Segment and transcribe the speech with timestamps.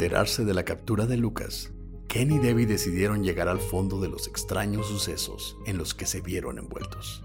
[0.00, 1.74] Enterarse de la captura de Lucas,
[2.08, 6.22] Ken y Debbie decidieron llegar al fondo de los extraños sucesos en los que se
[6.22, 7.22] vieron envueltos.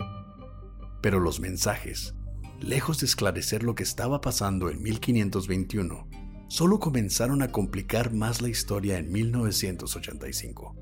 [1.02, 2.16] Pero los mensajes,
[2.60, 6.10] lejos de esclarecer lo que estaba pasando en 1521,
[6.50, 10.76] solo comenzaron a complicar más la historia en 1985.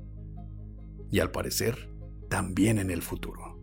[1.12, 1.94] Y al parecer,
[2.28, 3.62] también en el futuro.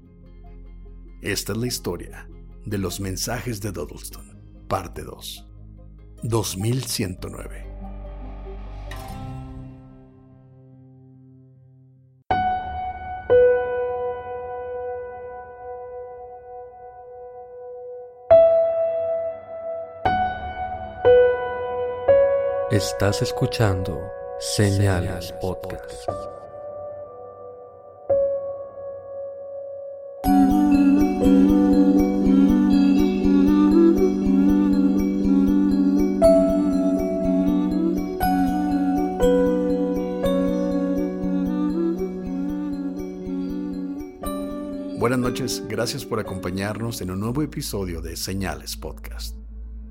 [1.22, 2.30] Esta es la historia
[2.66, 5.50] de los mensajes de Dudleston, parte 2,
[6.24, 7.71] 2109.
[22.82, 26.10] Estás escuchando Señales Podcast.
[44.98, 49.01] Buenas noches, gracias por acompañarnos en un nuevo episodio de Señales Podcast.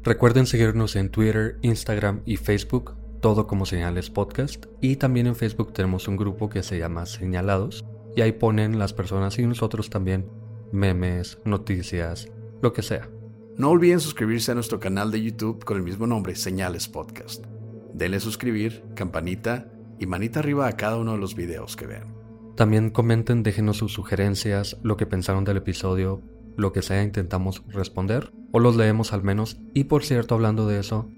[0.03, 4.65] Recuerden seguirnos en Twitter, Instagram y Facebook, todo como Señales Podcast.
[4.81, 7.85] Y también en Facebook tenemos un grupo que se llama Señalados.
[8.17, 10.27] Y ahí ponen las personas y nosotros también
[10.73, 12.31] memes, noticias,
[12.63, 13.11] lo que sea.
[13.59, 17.45] No olviden suscribirse a nuestro canal de YouTube con el mismo nombre, Señales Podcast.
[17.93, 22.15] Denle suscribir, campanita y manita arriba a cada uno de los videos que vean.
[22.57, 26.23] También comenten, déjenos sus sugerencias, lo que pensaron del episodio,
[26.57, 29.61] lo que sea intentamos responder, o los leemos al menos.
[29.75, 31.09] Y por cierto, hablando de eso,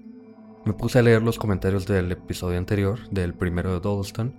[0.65, 4.33] me puse a leer los comentarios del episodio anterior, del primero de Doddleston,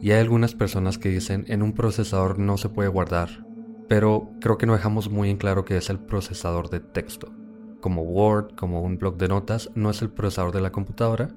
[0.00, 3.44] y hay algunas personas que dicen en un procesador no se puede guardar,
[3.88, 7.32] pero creo que no dejamos muy en claro que es el procesador de texto.
[7.80, 11.30] Como Word, como un blog de notas, no es el procesador de la computadora,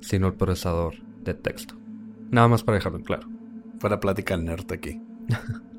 [0.00, 1.74] sino el procesador de texto.
[2.30, 3.28] Nada más para dejarlo en claro.
[3.80, 5.00] Para platicar nerd aquí.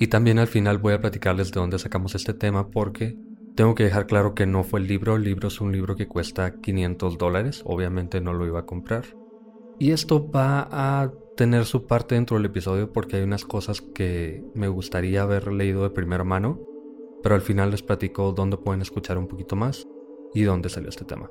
[0.00, 3.18] Y también al final voy a platicarles de dónde sacamos este tema porque
[3.60, 6.08] tengo que dejar claro que no fue el libro, el libro es un libro que
[6.08, 9.04] cuesta 500 dólares, obviamente no lo iba a comprar.
[9.78, 14.42] Y esto va a tener su parte dentro del episodio porque hay unas cosas que
[14.54, 16.58] me gustaría haber leído de primera mano,
[17.22, 19.86] pero al final les platico dónde pueden escuchar un poquito más
[20.32, 21.30] y dónde salió este tema.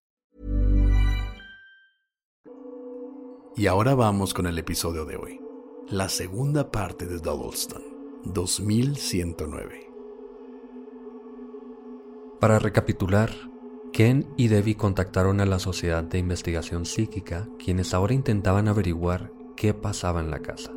[3.55, 5.41] Y ahora vamos con el episodio de hoy,
[5.89, 7.81] la segunda parte de Dudleston,
[8.23, 9.91] 2109.
[12.39, 13.29] Para recapitular,
[13.91, 19.73] Ken y Debbie contactaron a la Sociedad de Investigación Psíquica, quienes ahora intentaban averiguar qué
[19.73, 20.71] pasaba en la casa.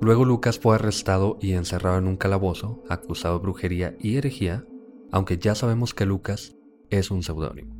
[0.00, 4.66] Luego Lucas fue arrestado y encerrado en un calabozo, acusado de brujería y herejía,
[5.12, 6.56] aunque ya sabemos que Lucas
[6.90, 7.77] es un seudónimo.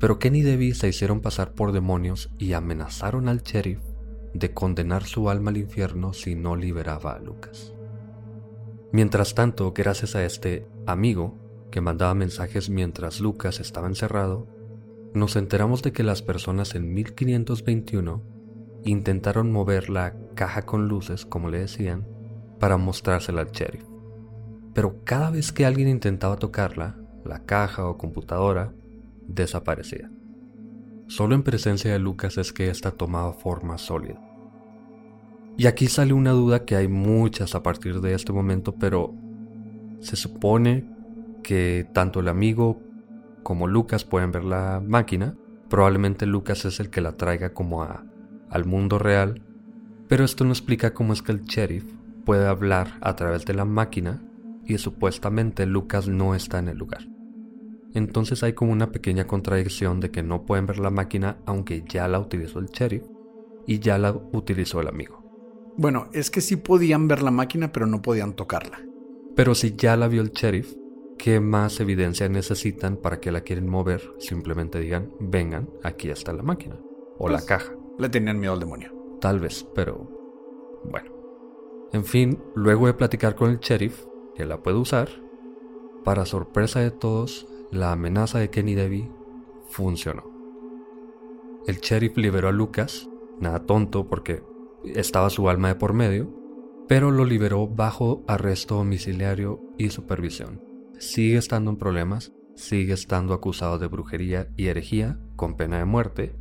[0.00, 3.80] Pero Ken y Debbie se hicieron pasar por demonios y amenazaron al sheriff
[4.32, 7.74] de condenar su alma al infierno si no liberaba a Lucas.
[8.92, 11.38] Mientras tanto, gracias a este amigo
[11.70, 14.48] que mandaba mensajes mientras Lucas estaba encerrado,
[15.12, 18.22] nos enteramos de que las personas en 1521
[18.84, 22.08] intentaron mover la caja con luces, como le decían,
[22.58, 23.84] para mostrársela al sheriff.
[24.72, 28.72] Pero cada vez que alguien intentaba tocarla, la caja o computadora,
[29.34, 30.10] desaparecía.
[31.06, 34.20] Solo en presencia de Lucas es que ésta tomaba forma sólida.
[35.56, 39.14] Y aquí sale una duda que hay muchas a partir de este momento, pero
[40.00, 40.84] se supone
[41.42, 42.80] que tanto el amigo
[43.42, 45.34] como Lucas pueden ver la máquina.
[45.68, 48.04] Probablemente Lucas es el que la traiga como a,
[48.48, 49.42] al mundo real,
[50.08, 51.84] pero esto no explica cómo es que el sheriff
[52.24, 54.22] puede hablar a través de la máquina
[54.64, 57.02] y supuestamente Lucas no está en el lugar.
[57.94, 62.06] Entonces hay como una pequeña contradicción de que no pueden ver la máquina aunque ya
[62.08, 63.04] la utilizó el sheriff
[63.66, 65.20] y ya la utilizó el amigo.
[65.76, 68.80] Bueno, es que sí podían ver la máquina pero no podían tocarla.
[69.34, 70.74] Pero si ya la vio el sheriff,
[71.18, 74.02] ¿qué más evidencia necesitan para que la quieren mover?
[74.18, 76.76] Simplemente digan, vengan, aquí está la máquina.
[77.18, 77.72] O la pues, caja.
[77.98, 78.92] Le tenían miedo al demonio.
[79.20, 80.80] Tal vez, pero...
[80.84, 81.10] Bueno.
[81.92, 84.04] En fin, luego de platicar con el sheriff,
[84.34, 85.08] que la puede usar,
[86.04, 89.10] para sorpresa de todos, la amenaza de Kenny Debbie
[89.68, 90.24] funcionó.
[91.66, 93.08] El sheriff liberó a Lucas,
[93.38, 94.42] nada tonto porque
[94.84, 96.34] estaba su alma de por medio,
[96.88, 100.62] pero lo liberó bajo arresto domiciliario y supervisión.
[100.98, 106.34] Sigue estando en problemas, sigue estando acusado de brujería y herejía con pena de muerte,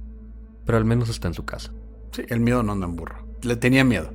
[0.66, 1.74] pero al menos está en su casa.
[2.12, 3.28] Sí, el miedo no anda en burro.
[3.44, 4.10] Le tenía miedo.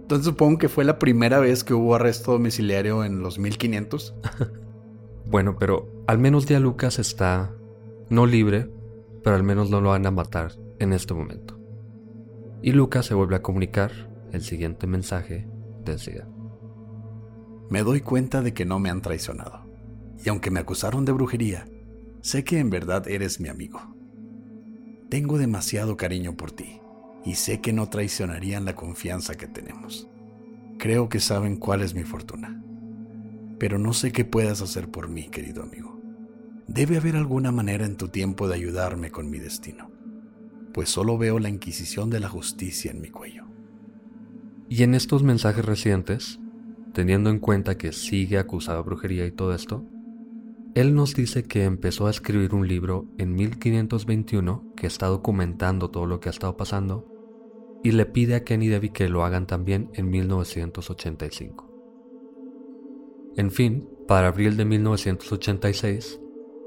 [0.00, 4.14] Entonces supongo que fue la primera vez que hubo arresto domiciliario en los 1500.
[5.32, 7.54] bueno, pero al menos ya Lucas está
[8.10, 8.70] no libre,
[9.24, 11.58] pero al menos no lo van a matar en este momento.
[12.60, 13.90] Y Lucas se vuelve a comunicar.
[14.30, 15.48] El siguiente mensaje
[15.86, 16.28] decía.
[17.70, 19.64] Me doy cuenta de que no me han traicionado.
[20.22, 21.64] Y aunque me acusaron de brujería,
[22.20, 23.80] sé que en verdad eres mi amigo.
[25.08, 26.78] Tengo demasiado cariño por ti
[27.24, 30.08] y sé que no traicionarían la confianza que tenemos.
[30.78, 32.62] Creo que saben cuál es mi fortuna.
[33.62, 35.96] Pero no sé qué puedas hacer por mí, querido amigo.
[36.66, 39.88] Debe haber alguna manera en tu tiempo de ayudarme con mi destino,
[40.74, 43.44] pues solo veo la inquisición de la justicia en mi cuello.
[44.68, 46.40] Y en estos mensajes recientes,
[46.92, 49.86] teniendo en cuenta que sigue acusado de brujería y todo esto,
[50.74, 56.06] él nos dice que empezó a escribir un libro en 1521 que está documentando todo
[56.06, 57.06] lo que ha estado pasando
[57.84, 61.71] y le pide a Kenny Debbie que lo hagan también en 1985.
[63.36, 66.20] En fin, para abril de 1986,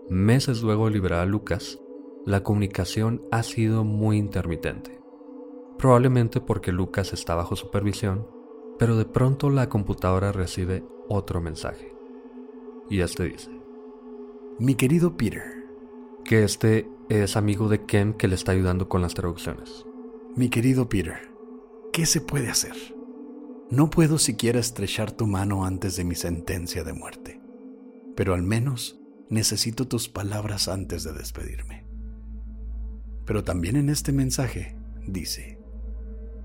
[0.10, 1.80] meses luego de liberar a Lucas,
[2.26, 5.00] la comunicación ha sido muy intermitente.
[5.78, 8.28] Probablemente porque Lucas está bajo supervisión,
[8.80, 11.94] pero de pronto la computadora recibe otro mensaje.
[12.90, 13.52] Y este dice,
[14.58, 15.66] mi querido Peter.
[16.24, 19.86] Que este es amigo de Ken que le está ayudando con las traducciones.
[20.36, 21.32] Mi querido Peter,
[21.94, 22.95] ¿qué se puede hacer?
[23.72, 27.42] No puedo siquiera estrechar tu mano antes de mi sentencia de muerte,
[28.16, 31.84] pero al menos necesito tus palabras antes de despedirme.
[33.26, 34.76] Pero también en este mensaje
[35.08, 35.58] dice,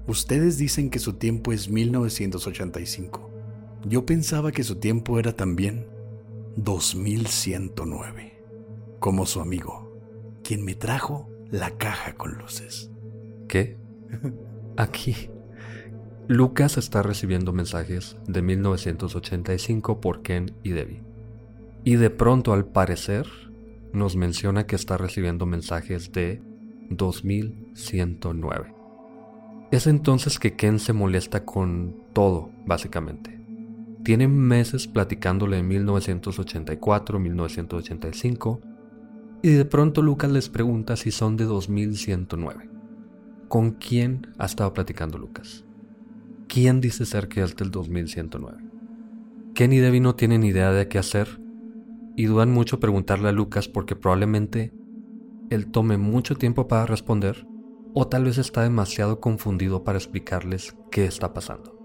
[0.06, 3.30] ustedes dicen que su tiempo es 1985.
[3.86, 5.86] Yo pensaba que su tiempo era también
[6.56, 8.42] 2109,
[8.98, 9.94] como su amigo,
[10.42, 12.90] quien me trajo la caja con luces.
[13.46, 13.76] ¿Qué?
[14.78, 15.28] Aquí.
[16.30, 21.02] Lucas está recibiendo mensajes de 1985 por Ken y Debbie.
[21.82, 23.26] Y de pronto, al parecer,
[23.92, 26.40] nos menciona que está recibiendo mensajes de
[26.90, 28.72] 2109.
[29.72, 33.40] Es entonces que Ken se molesta con todo, básicamente.
[34.04, 38.60] Tienen meses platicándole en 1984, 1985,
[39.42, 42.70] y de pronto Lucas les pregunta si son de 2109.
[43.49, 45.64] ¿Con quién ha estado platicando Lucas?
[46.52, 48.59] ¿Quién dice ser que es del 2109?
[49.54, 51.40] Ken y Debbie no tienen idea de qué hacer
[52.16, 54.75] y dudan mucho preguntarle a Lucas porque probablemente
[55.49, 57.47] él tome mucho tiempo para responder
[57.95, 61.78] o tal vez está demasiado confundido para explicarles qué está pasando.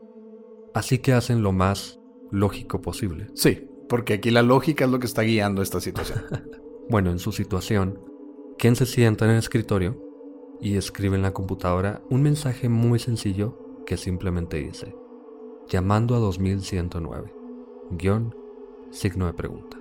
[0.73, 1.99] Así que hacen lo más
[2.31, 3.27] lógico posible.
[3.35, 6.23] Sí, porque aquí la lógica es lo que está guiando esta situación.
[6.89, 7.99] bueno, en su situación,
[8.57, 10.01] Ken se sienta en el escritorio
[10.59, 14.95] y escribe en la computadora un mensaje muy sencillo que simplemente dice,
[15.67, 17.33] llamando a 2109,
[17.91, 18.35] guion,
[18.91, 19.77] signo de pregunta.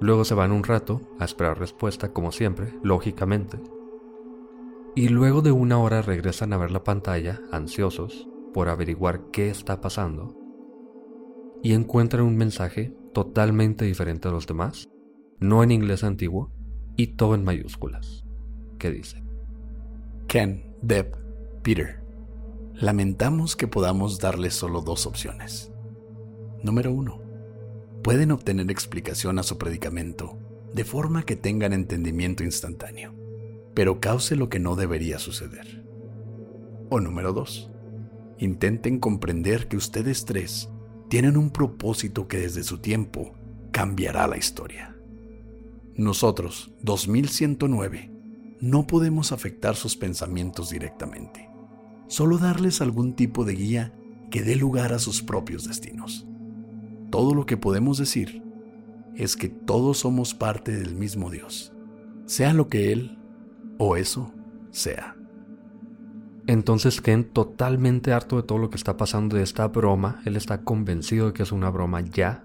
[0.00, 3.58] Luego se van un rato a esperar respuesta, como siempre, lógicamente.
[4.94, 9.80] Y luego de una hora regresan a ver la pantalla, ansiosos, por averiguar qué está
[9.80, 10.34] pasando.
[11.62, 14.88] Y encuentran un mensaje totalmente diferente a los demás,
[15.40, 16.50] no en inglés antiguo,
[16.96, 18.24] y todo en mayúsculas.
[18.78, 19.22] ¿Qué dice?
[20.28, 21.16] Ken, Deb,
[21.62, 22.05] Peter.
[22.78, 25.72] Lamentamos que podamos darles solo dos opciones.
[26.62, 27.22] Número uno.
[28.02, 30.38] Pueden obtener explicación a su predicamento
[30.74, 33.14] de forma que tengan entendimiento instantáneo,
[33.72, 35.86] pero cause lo que no debería suceder.
[36.90, 37.70] O número dos.
[38.38, 40.68] Intenten comprender que ustedes tres
[41.08, 43.32] tienen un propósito que desde su tiempo
[43.72, 44.94] cambiará la historia.
[45.94, 48.10] Nosotros, 2109,
[48.60, 51.45] no podemos afectar sus pensamientos directamente,
[52.08, 53.92] solo darles algún tipo de guía
[54.30, 56.26] que dé lugar a sus propios destinos.
[57.10, 58.42] Todo lo que podemos decir
[59.14, 61.72] es que todos somos parte del mismo Dios,
[62.26, 63.18] sea lo que Él
[63.78, 64.32] o eso
[64.70, 65.16] sea.
[66.46, 70.62] Entonces Ken, totalmente harto de todo lo que está pasando de esta broma, él está
[70.62, 72.44] convencido de que es una broma ya,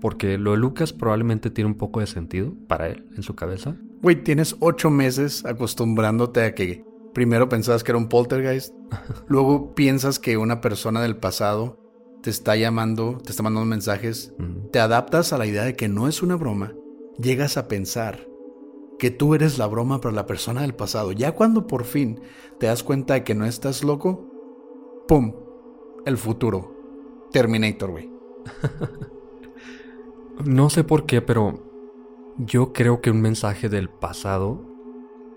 [0.00, 3.76] porque lo de Lucas probablemente tiene un poco de sentido para él en su cabeza.
[4.00, 8.74] Güey, tienes ocho meses acostumbrándote a que primero pensabas que era un poltergeist,
[9.26, 11.78] luego piensas que una persona del pasado
[12.22, 14.32] te está llamando, te está mandando mensajes,
[14.70, 16.74] te adaptas a la idea de que no es una broma,
[17.18, 18.28] llegas a pensar
[18.98, 21.10] que tú eres la broma para la persona del pasado.
[21.10, 22.20] Ya cuando por fin
[22.60, 24.30] te das cuenta de que no estás loco,
[25.08, 25.34] ¡pum!
[26.06, 27.28] El futuro.
[27.32, 28.12] Terminator, güey.
[30.44, 31.72] no sé por qué, pero
[32.38, 34.64] yo creo que un mensaje del pasado,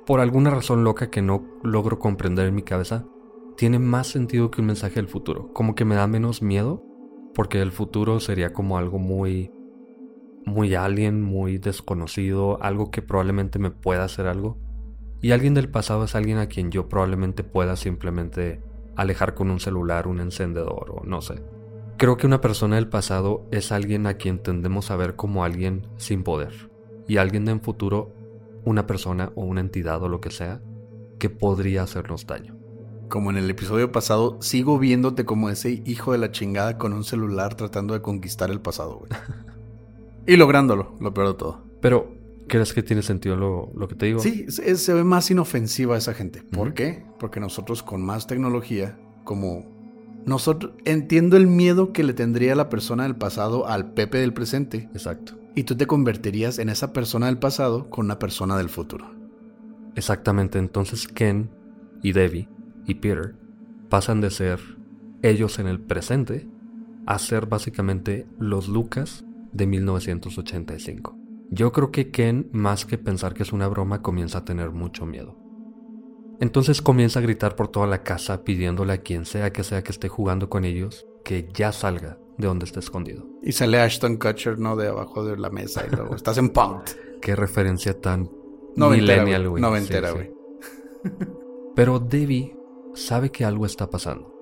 [0.05, 3.05] por alguna razón loca que no logro comprender en mi cabeza,
[3.57, 5.51] tiene más sentido que un mensaje del futuro.
[5.53, 6.83] Como que me da menos miedo,
[7.33, 9.51] porque el futuro sería como algo muy
[10.45, 14.57] muy alien, muy desconocido, algo que probablemente me pueda hacer algo.
[15.21, 18.61] Y alguien del pasado es alguien a quien yo probablemente pueda simplemente
[18.95, 21.41] alejar con un celular, un encendedor o no sé.
[21.97, 25.87] Creo que una persona del pasado es alguien a quien tendemos a ver como alguien
[25.97, 26.69] sin poder,
[27.07, 28.13] y alguien en futuro,
[28.65, 30.61] una persona o una entidad o lo que sea,
[31.19, 32.54] que podría hacernos daño.
[33.09, 37.03] Como en el episodio pasado, sigo viéndote como ese hijo de la chingada con un
[37.03, 39.11] celular tratando de conquistar el pasado, güey.
[40.27, 41.63] y lográndolo, lo peor de todo.
[41.81, 42.15] Pero,
[42.47, 44.19] ¿crees que tiene sentido lo, que te digo?
[44.19, 46.41] Sí, se, ve más inofensiva esa gente.
[46.41, 47.05] ¿Por qué?
[47.19, 49.65] Porque nosotros con más tecnología, como
[50.25, 54.89] nosotros entiendo el miedo que le tendría la persona del pasado al Pepe del presente.
[54.93, 59.09] Exacto y tú te convertirías en esa persona del pasado con una persona del futuro.
[59.95, 61.49] Exactamente, entonces Ken
[62.03, 62.49] y Debbie
[62.85, 63.35] y Peter
[63.89, 64.59] pasan de ser
[65.21, 66.47] ellos en el presente
[67.05, 71.17] a ser básicamente los Lucas de 1985.
[71.49, 75.05] Yo creo que Ken, más que pensar que es una broma, comienza a tener mucho
[75.05, 75.37] miedo.
[76.39, 79.91] Entonces comienza a gritar por toda la casa pidiéndole a quien sea que sea que
[79.91, 83.25] esté jugando con ellos que ya salga de donde está escondido.
[83.41, 84.75] Y sale Ashton Kutcher, ¿no?
[84.75, 86.93] De abajo de la mesa y luego estás en Punked.
[87.21, 88.29] Qué referencia tan
[88.75, 89.61] millennial, güey.
[89.61, 90.31] Noventera, güey.
[91.75, 92.54] Pero Debbie
[92.95, 94.33] sabe que algo está pasando.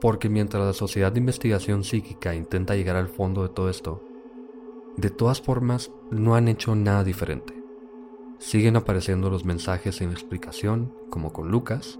[0.00, 4.02] Porque mientras la Sociedad de Investigación Psíquica intenta llegar al fondo de todo esto,
[4.96, 7.54] de todas formas no han hecho nada diferente.
[8.38, 11.98] Siguen apareciendo los mensajes sin explicación, como con Lucas,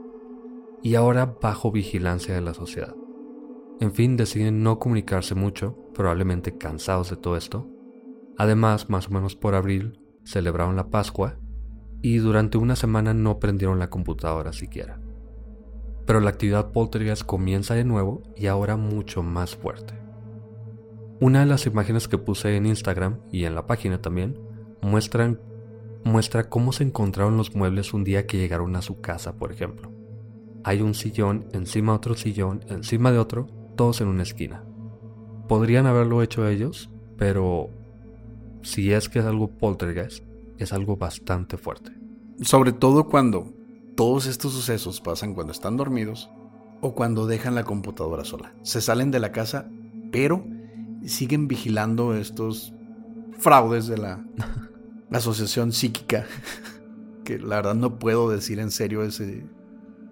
[0.82, 2.94] y ahora bajo vigilancia de la sociedad.
[3.80, 7.68] En fin, deciden no comunicarse mucho, probablemente cansados de todo esto.
[8.36, 11.38] Además, más o menos por abril, celebraron la Pascua
[12.02, 15.00] y durante una semana no prendieron la computadora siquiera.
[16.06, 19.94] Pero la actividad poltergeist comienza de nuevo y ahora mucho más fuerte.
[21.20, 24.38] Una de las imágenes que puse en Instagram y en la página también
[24.82, 25.40] muestran,
[26.04, 29.90] muestra cómo se encontraron los muebles un día que llegaron a su casa, por ejemplo.
[30.64, 33.46] Hay un sillón encima de otro sillón, encima de otro,
[33.76, 34.64] todos en una esquina.
[35.48, 37.70] Podrían haberlo hecho ellos, pero
[38.62, 40.24] si es que es algo poltergeist,
[40.58, 41.92] es algo bastante fuerte.
[42.40, 43.52] Sobre todo cuando
[43.94, 46.30] todos estos sucesos pasan cuando están dormidos
[46.80, 48.54] o cuando dejan la computadora sola.
[48.62, 49.70] Se salen de la casa,
[50.10, 50.46] pero
[51.06, 52.74] siguen vigilando estos
[53.38, 54.24] fraudes de la
[55.10, 56.26] asociación psíquica,
[57.24, 59.46] que la verdad no puedo decir en serio ese,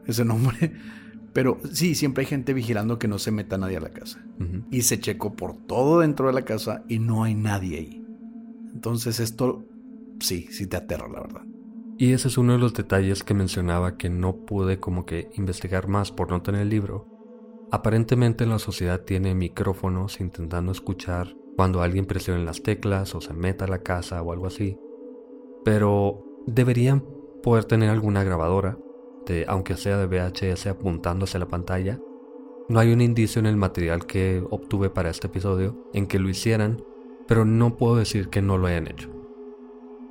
[0.07, 0.73] ese nombre,
[1.33, 4.25] pero sí, siempre hay gente vigilando que no se meta nadie a la casa.
[4.73, 8.05] Y se checó por todo dentro de la casa y no hay nadie ahí.
[8.75, 9.65] Entonces esto
[10.19, 11.43] sí, sí te aterra, la verdad.
[11.99, 15.89] Y ese es uno de los detalles que mencionaba que no pude como que investigar
[15.89, 17.07] más por no tener el libro.
[17.71, 23.67] Aparentemente la sociedad tiene micrófonos intentando escuchar cuando alguien presione las teclas o se meta
[23.67, 24.79] a la casa o algo así.
[25.65, 27.05] Pero deberían
[27.43, 28.79] poder tener alguna grabadora,
[29.27, 32.01] de, aunque sea de VHS apuntando hacia la pantalla.
[32.69, 36.29] No hay un indicio en el material que obtuve para este episodio en que lo
[36.29, 36.83] hicieran,
[37.29, 39.12] pero no puedo decir que no lo hayan hecho.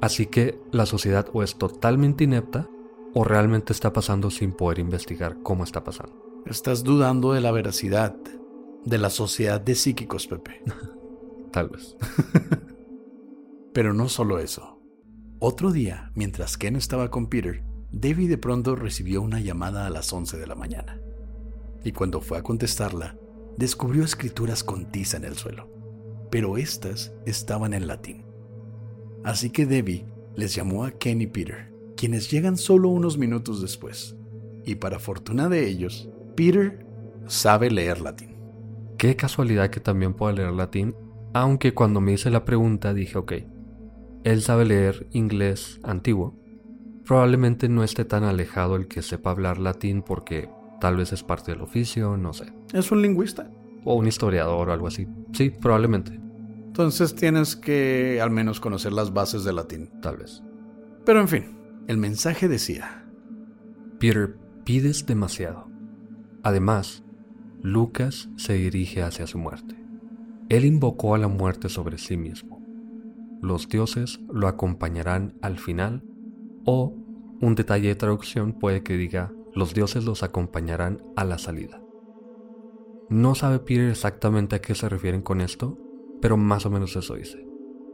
[0.02, 2.68] Así que la sociedad o es totalmente inepta
[3.14, 6.44] o realmente está pasando sin poder investigar cómo está pasando.
[6.46, 8.16] Estás dudando de la veracidad
[8.84, 10.64] de la sociedad de psíquicos, Pepe.
[11.52, 11.96] Tal vez.
[13.74, 14.82] Pero no solo eso.
[15.40, 20.12] Otro día, mientras Ken estaba con Peter, Debbie de pronto recibió una llamada a las
[20.12, 21.00] 11 de la mañana.
[21.84, 23.18] Y cuando fue a contestarla,
[23.58, 25.70] descubrió escrituras con tiza en el suelo.
[26.32, 28.31] Pero estas estaban en latín.
[29.24, 34.16] Así que Debbie les llamó a Ken y Peter, quienes llegan solo unos minutos después.
[34.66, 36.86] Y para fortuna de ellos, Peter
[37.28, 38.36] sabe leer latín.
[38.98, 40.96] Qué casualidad que también pueda leer latín
[41.34, 43.34] aunque cuando me hice la pregunta dije, ok,
[44.24, 46.36] él sabe leer inglés antiguo.
[47.06, 50.50] Probablemente no esté tan alejado el que sepa hablar latín porque
[50.80, 52.52] tal vez es parte del oficio, no sé.
[52.74, 53.50] ¿Es un lingüista?
[53.84, 55.08] O un historiador o algo así.
[55.34, 56.21] Sí, probablemente.
[56.72, 59.90] Entonces tienes que al menos conocer las bases del latín.
[60.02, 60.42] Tal vez.
[61.06, 63.06] Pero en fin, el mensaje decía...
[64.00, 65.68] Peter, pides demasiado.
[66.44, 67.04] Además,
[67.62, 69.76] Lucas se dirige hacia su muerte.
[70.48, 72.66] Él invocó a la muerte sobre sí mismo.
[73.42, 76.06] Los dioses lo acompañarán al final
[76.64, 76.96] o
[77.42, 81.84] un detalle de traducción puede que diga los dioses los acompañarán a la salida.
[83.10, 85.78] No sabe Peter exactamente a qué se refieren con esto,
[86.22, 87.46] pero más o menos eso dice.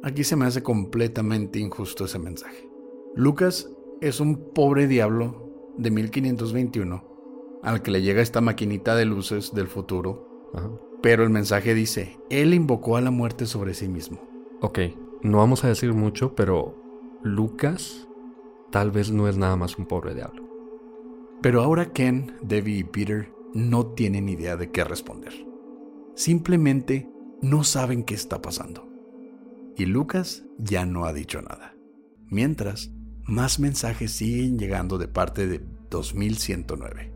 [0.04, 2.70] Aquí se me hace completamente injusto ese mensaje.
[3.16, 3.70] Lucas
[4.02, 7.04] es un pobre diablo de 1521
[7.64, 10.28] al que le llega esta maquinita de luces del futuro
[11.02, 14.20] pero el mensaje dice, Él invocó a la muerte sobre sí mismo.
[14.62, 14.80] Ok,
[15.22, 16.76] no vamos a decir mucho, pero
[17.24, 18.08] Lucas
[18.72, 20.44] tal vez no es nada más un pobre diablo.
[21.42, 25.34] Pero ahora Ken, Debbie y Peter no tienen idea de qué responder.
[26.16, 27.10] Simplemente
[27.42, 28.88] no saben qué está pasando.
[29.76, 31.76] Y Lucas ya no ha dicho nada.
[32.30, 32.92] Mientras,
[33.24, 37.14] más mensajes siguen llegando de parte de 2109.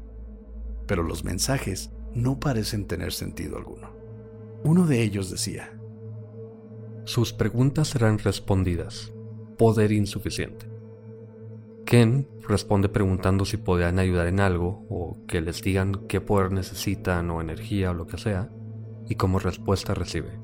[0.86, 3.92] Pero los mensajes no parecen tener sentido alguno.
[4.64, 5.74] Uno de ellos decía,
[7.06, 9.12] Sus preguntas serán respondidas.
[9.58, 10.70] Poder insuficiente.
[11.86, 17.30] Ken responde preguntando si podrían ayudar en algo o que les digan qué poder necesitan
[17.32, 18.50] o energía o lo que sea,
[19.12, 20.40] y como respuesta recibe,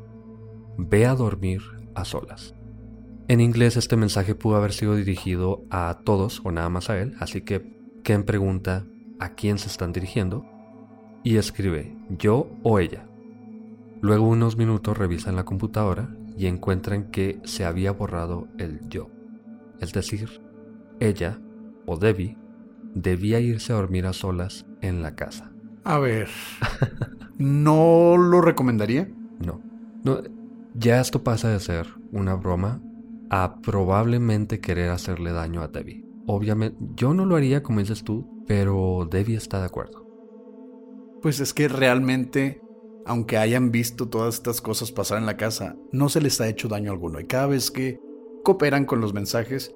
[0.78, 1.62] Ve a dormir
[1.96, 2.54] a solas.
[3.30, 7.16] En inglés este mensaje pudo haber sido dirigido a todos o nada más a él,
[7.20, 8.86] así que Ken pregunta
[9.20, 10.46] a quién se están dirigiendo
[11.24, 13.08] y escribe yo o ella.
[14.02, 19.10] Luego unos minutos revisan la computadora y encuentran que se había borrado el yo.
[19.80, 20.42] Es decir,
[21.00, 21.40] ella
[21.86, 22.38] o Debbie
[22.94, 25.54] debía irse a dormir a solas en la casa.
[25.88, 26.28] A ver,
[27.38, 29.10] ¿no lo recomendaría?
[29.39, 29.62] No.
[30.04, 30.19] no.
[30.76, 32.82] Ya esto pasa de ser una broma
[33.30, 36.06] a probablemente querer hacerle daño a Debbie.
[36.26, 40.08] Obviamente, yo no lo haría como dices tú, pero Debbie está de acuerdo
[41.21, 42.62] pues es que realmente,
[43.06, 46.67] aunque hayan visto todas estas cosas pasar en la casa, no se les ha hecho
[46.67, 47.19] daño alguno.
[47.19, 48.00] Y cada vez que
[48.43, 49.76] cooperan con los mensajes,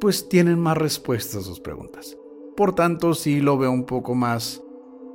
[0.00, 2.16] pues tienen más respuestas a sus preguntas.
[2.56, 4.62] Por tanto, sí lo veo un poco más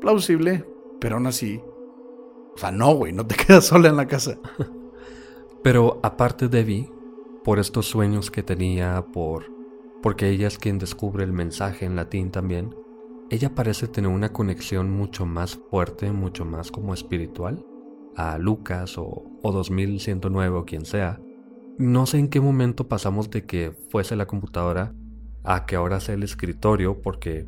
[0.05, 0.63] plausible,
[0.99, 1.59] pero aún así...
[2.53, 4.37] O sea, no, güey, no te quedas sola en la casa.
[5.63, 6.91] pero aparte de Vi,
[7.43, 9.45] por estos sueños que tenía, por...
[10.03, 12.75] porque ella es quien descubre el mensaje en latín también,
[13.31, 17.65] ella parece tener una conexión mucho más fuerte, mucho más como espiritual,
[18.15, 21.19] a Lucas o, o 2109 o quien sea.
[21.79, 24.93] No sé en qué momento pasamos de que fuese la computadora
[25.43, 27.47] a que ahora sea el escritorio, porque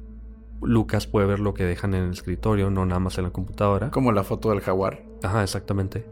[0.61, 3.91] Lucas puede ver lo que dejan en el escritorio, no nada más en la computadora.
[3.91, 5.03] Como la foto del jaguar.
[5.23, 6.05] Ajá, exactamente.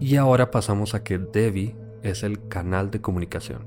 [0.00, 3.66] Y ahora pasamos a que Debbie es el canal de comunicación.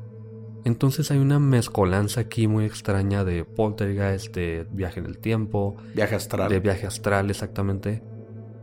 [0.63, 5.75] Entonces hay una mezcolanza aquí muy extraña de poltergeist, de viaje en el tiempo.
[5.95, 6.49] Viaje astral.
[6.49, 8.03] De viaje astral, exactamente.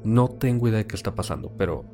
[0.04, 1.84] No tengo idea de qué está pasando, pero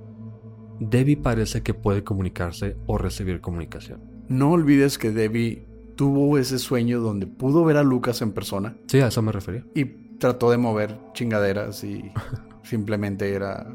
[0.78, 4.02] Debbie parece que puede comunicarse o recibir comunicación.
[4.28, 8.76] No olvides que Debbie tuvo ese sueño donde pudo ver a Lucas en persona.
[8.86, 9.64] Sí, a eso me refería.
[9.74, 9.84] Y
[10.18, 12.10] trató de mover chingaderas y
[12.62, 13.66] simplemente era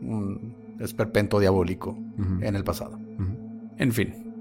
[0.00, 1.96] un esperpento diabólico
[2.40, 2.98] en el pasado.
[3.78, 4.32] En fin,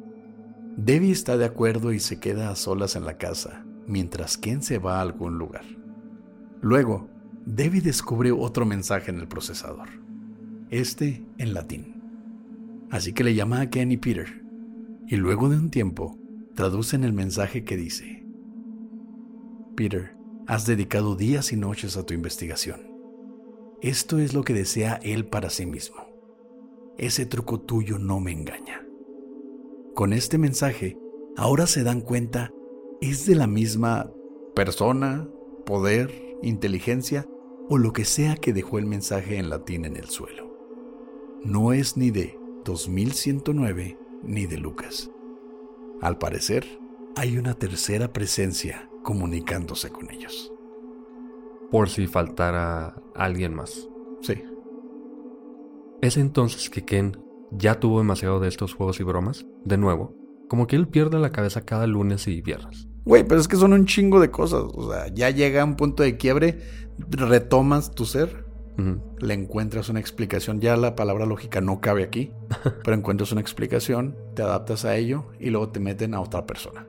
[0.77, 4.79] Debbie está de acuerdo y se queda a solas en la casa, mientras Ken se
[4.79, 5.65] va a algún lugar.
[6.61, 7.09] Luego,
[7.45, 9.89] Debbie descubre otro mensaje en el procesador,
[10.69, 12.01] este en latín.
[12.89, 14.43] Así que le llama a Ken y Peter,
[15.07, 16.17] y luego de un tiempo
[16.55, 18.25] traducen el mensaje que dice,
[19.75, 20.15] Peter,
[20.47, 22.81] has dedicado días y noches a tu investigación.
[23.81, 25.97] Esto es lo que desea él para sí mismo.
[26.97, 28.85] Ese truco tuyo no me engaña.
[29.95, 30.97] Con este mensaje,
[31.35, 32.51] ahora se dan cuenta,
[33.01, 34.11] es de la misma
[34.53, 35.27] persona,
[35.65, 36.11] poder,
[36.43, 37.25] inteligencia
[37.69, 40.51] o lo que sea que dejó el mensaje en latín en el suelo.
[41.43, 45.09] No es ni de 2109 ni de Lucas.
[46.01, 46.65] Al parecer,
[47.15, 50.51] hay una tercera presencia comunicándose con ellos.
[51.69, 53.87] Por si faltara alguien más.
[54.21, 54.43] Sí.
[56.01, 57.17] Es entonces que Ken
[57.51, 60.15] ya tuvo demasiado de estos juegos y bromas, de nuevo,
[60.49, 62.87] como que él pierde la cabeza cada lunes y viernes.
[63.05, 64.63] Güey, pero es que son un chingo de cosas.
[64.73, 66.59] O sea, ya llega un punto de quiebre,
[67.09, 68.45] retomas tu ser,
[69.19, 70.59] le encuentras una explicación.
[70.59, 72.31] Ya la palabra lógica no cabe aquí,
[72.83, 76.87] pero encuentras una explicación, te adaptas a ello y luego te meten a otra persona.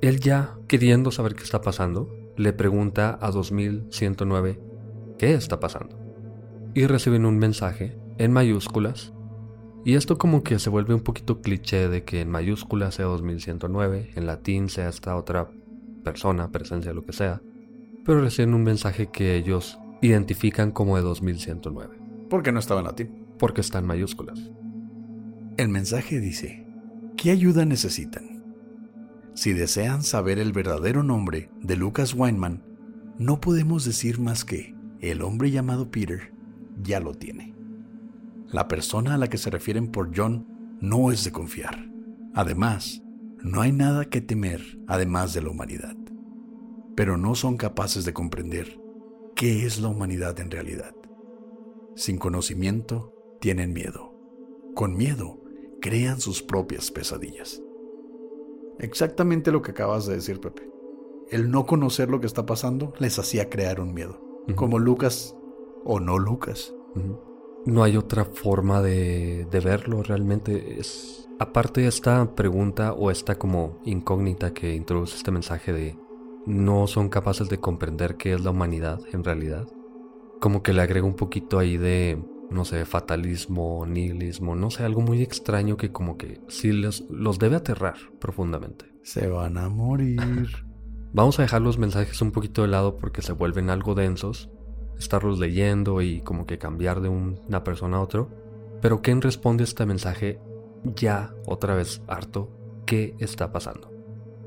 [0.00, 4.60] Él ya, queriendo saber qué está pasando, le pregunta a 2109
[5.18, 5.98] qué está pasando.
[6.74, 9.12] Y reciben un mensaje en mayúsculas.
[9.84, 14.12] Y esto como que se vuelve un poquito cliché de que en mayúsculas sea 2109,
[14.14, 15.50] en latín sea esta otra
[16.04, 17.42] persona, presencia, lo que sea.
[18.04, 21.96] Pero reciben un mensaje que ellos identifican como de 2109.
[22.28, 23.26] ¿Por qué no estaba en latín?
[23.38, 24.50] Porque está en mayúsculas.
[25.56, 26.66] El mensaje dice,
[27.16, 28.42] ¿qué ayuda necesitan?
[29.34, 32.62] Si desean saber el verdadero nombre de Lucas Weinman,
[33.18, 36.32] no podemos decir más que el hombre llamado Peter
[36.82, 37.54] ya lo tiene.
[38.50, 40.46] La persona a la que se refieren por John
[40.80, 41.88] no es de confiar.
[42.34, 43.02] Además,
[43.40, 45.96] no hay nada que temer además de la humanidad.
[46.96, 48.81] Pero no son capaces de comprender
[49.42, 50.94] qué es la humanidad en realidad.
[51.96, 54.14] Sin conocimiento, tienen miedo.
[54.72, 55.40] Con miedo,
[55.80, 57.60] crean sus propias pesadillas.
[58.78, 60.70] Exactamente lo que acabas de decir, Pepe.
[61.28, 64.20] El no conocer lo que está pasando les hacía crear un miedo.
[64.54, 65.34] Como Lucas
[65.84, 66.72] o no Lucas.
[67.66, 70.78] No hay otra forma de, de verlo realmente.
[70.78, 75.98] Es, aparte de esta pregunta o esta como incógnita que introduce este mensaje de
[76.46, 79.68] no son capaces de comprender qué es la humanidad en realidad.
[80.40, 85.00] Como que le agrega un poquito ahí de, no sé, fatalismo, nihilismo, no sé, algo
[85.00, 88.86] muy extraño que como que sí les, los debe aterrar profundamente.
[89.02, 90.20] Se van a morir.
[91.12, 94.50] Vamos a dejar los mensajes un poquito de lado porque se vuelven algo densos,
[94.98, 98.30] estarlos leyendo y como que cambiar de una persona a otro.
[98.80, 100.40] Pero Ken responde a este mensaje
[100.84, 102.50] ya otra vez harto,
[102.86, 103.91] ¿qué está pasando?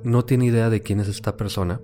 [0.05, 1.81] No tiene idea de quién es esta persona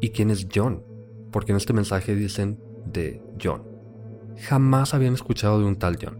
[0.00, 0.84] y quién es John,
[1.32, 3.64] porque en este mensaje dicen de John.
[4.38, 6.18] Jamás habían escuchado de un tal John.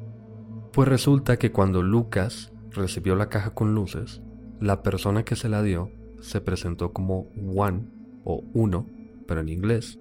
[0.72, 4.22] Pues resulta que cuando Lucas recibió la caja con luces,
[4.60, 5.90] la persona que se la dio
[6.20, 7.86] se presentó como One
[8.24, 8.86] o Uno,
[9.26, 10.00] pero en inglés.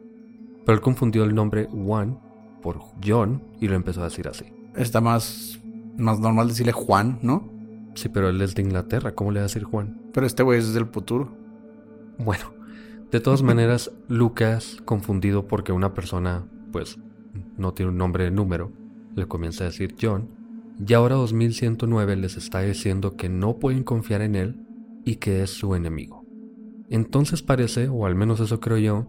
[0.65, 2.17] Pero él confundió el nombre One
[2.63, 4.45] por John y lo empezó a decir así.
[4.75, 5.59] Está más,
[5.95, 7.58] más normal decirle Juan, ¿no?
[7.95, 10.01] Sí, pero él es de Inglaterra, ¿cómo le va a decir Juan?
[10.13, 11.35] Pero este güey es del futuro.
[12.17, 12.53] Bueno,
[13.11, 16.99] de todas maneras, Lucas, confundido porque una persona, pues,
[17.57, 18.71] no tiene un nombre de número,
[19.15, 20.29] le comienza a decir John,
[20.85, 24.65] y ahora 2109 les está diciendo que no pueden confiar en él
[25.05, 26.25] y que es su enemigo.
[26.89, 29.07] Entonces parece, o al menos eso creo yo,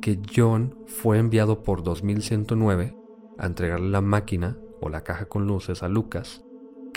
[0.00, 2.96] que John fue enviado por 2109
[3.38, 6.44] a entregarle la máquina o la caja con luces a Lucas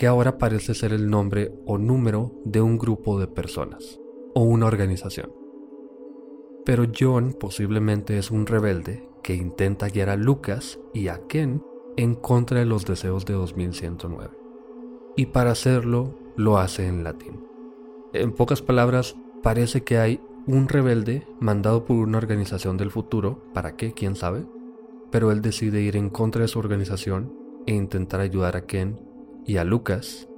[0.02, 4.00] que ahora parece ser el nombre o número de un grupo de personas
[4.34, 5.32] o una organización.
[6.64, 11.62] Pero John posiblemente es un rebelde que intenta guiar a Lucas y a Ken
[11.96, 14.30] en contra de los deseos de 2109.
[15.14, 17.46] Y para hacerlo lo hace en latín.
[18.12, 23.76] En pocas palabras, parece que hay un rebelde mandado por una organización del futuro, ¿para
[23.76, 23.92] qué?
[23.92, 24.48] ¿Quién sabe?
[25.12, 27.32] Pero él decide ir en contra de su organización
[27.68, 29.11] e intentar ayudar a Ken
[29.46, 30.28] y a Lucas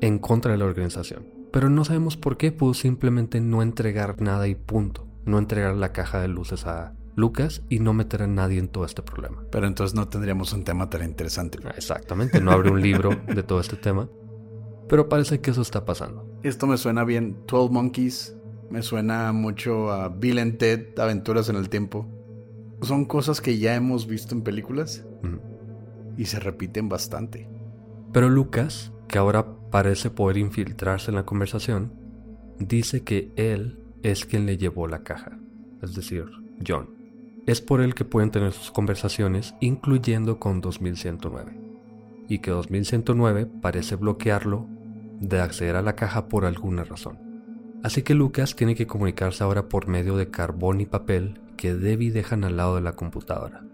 [0.00, 1.26] en contra de la organización.
[1.52, 5.06] Pero no sabemos por qué pudo simplemente no entregar nada y punto.
[5.24, 8.84] No entregar la caja de luces a Lucas y no meter a nadie en todo
[8.84, 9.44] este problema.
[9.50, 11.58] Pero entonces no tendríamos un tema tan interesante.
[11.76, 14.08] Exactamente, no habrá un libro de todo este tema.
[14.88, 16.26] Pero parece que eso está pasando.
[16.42, 17.44] Esto me suena bien.
[17.46, 18.36] 12 Monkeys.
[18.70, 22.08] Me suena mucho a Bill and Ted, Aventuras en el Tiempo.
[22.80, 25.04] Son cosas que ya hemos visto en películas
[26.16, 27.48] y se repiten bastante.
[28.12, 31.92] Pero Lucas, que ahora parece poder infiltrarse en la conversación,
[32.58, 35.38] dice que él es quien le llevó la caja,
[35.82, 36.26] es decir,
[36.66, 36.90] John.
[37.46, 41.58] Es por él que pueden tener sus conversaciones, incluyendo con 2109.
[42.28, 44.66] y que 2109 parece bloquearlo
[45.20, 47.18] de acceder a la caja por alguna razón.
[47.82, 52.12] Así que Lucas tiene que comunicarse ahora por medio de carbón y papel que Debbie
[52.12, 53.64] dejan al lado de la computadora.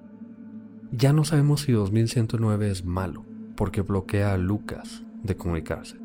[0.90, 3.26] Ya no sabemos si 2109 es malo,
[3.58, 5.96] porque bloquea a Lucas de comunicarse,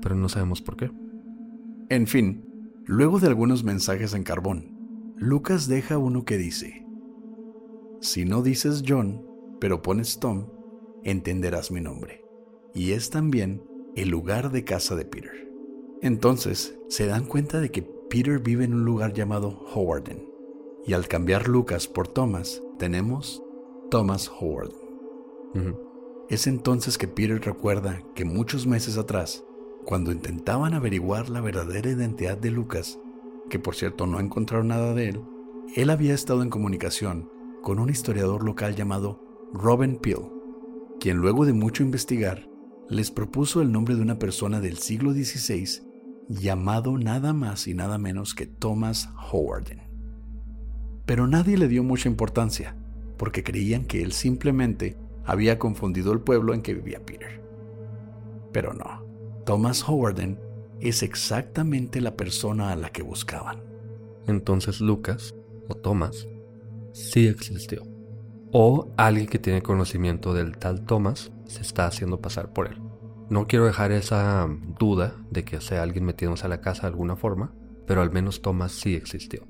[0.00, 0.92] pero no sabemos por qué.
[1.88, 6.86] En fin, luego de algunos mensajes en carbón, Lucas deja uno que dice,
[8.00, 9.26] Si no dices John,
[9.60, 10.46] pero pones Tom,
[11.02, 12.24] entenderás mi nombre.
[12.74, 13.60] Y es también
[13.96, 15.52] el lugar de casa de Peter.
[16.00, 20.28] Entonces se dan cuenta de que Peter vive en un lugar llamado Howarden.
[20.86, 23.42] Y al cambiar Lucas por Thomas, tenemos
[23.90, 24.70] Thomas Howard.
[26.30, 29.44] Es entonces que Peter recuerda que muchos meses atrás,
[29.84, 32.98] cuando intentaban averiguar la verdadera identidad de Lucas,
[33.50, 35.20] que por cierto no encontraron nada de él,
[35.76, 37.28] él había estado en comunicación
[37.62, 39.20] con un historiador local llamado
[39.52, 40.30] Robin Peel,
[40.98, 42.48] quien luego de mucho investigar
[42.88, 45.82] les propuso el nombre de una persona del siglo XVI
[46.28, 49.76] llamado nada más y nada menos que Thomas Howard.
[51.04, 52.76] Pero nadie le dio mucha importancia,
[53.18, 57.42] porque creían que él simplemente había confundido el pueblo en que vivía Peter.
[58.52, 59.04] Pero no,
[59.44, 60.38] Thomas Howard
[60.80, 63.62] es exactamente la persona a la que buscaban.
[64.26, 65.34] Entonces Lucas,
[65.68, 66.26] o Thomas,
[66.92, 67.82] sí existió.
[68.52, 72.80] O alguien que tiene conocimiento del tal Thomas se está haciendo pasar por él.
[73.28, 77.16] No quiero dejar esa duda de que sea alguien metiéndose a la casa de alguna
[77.16, 77.52] forma,
[77.86, 79.42] pero al menos Thomas sí existió.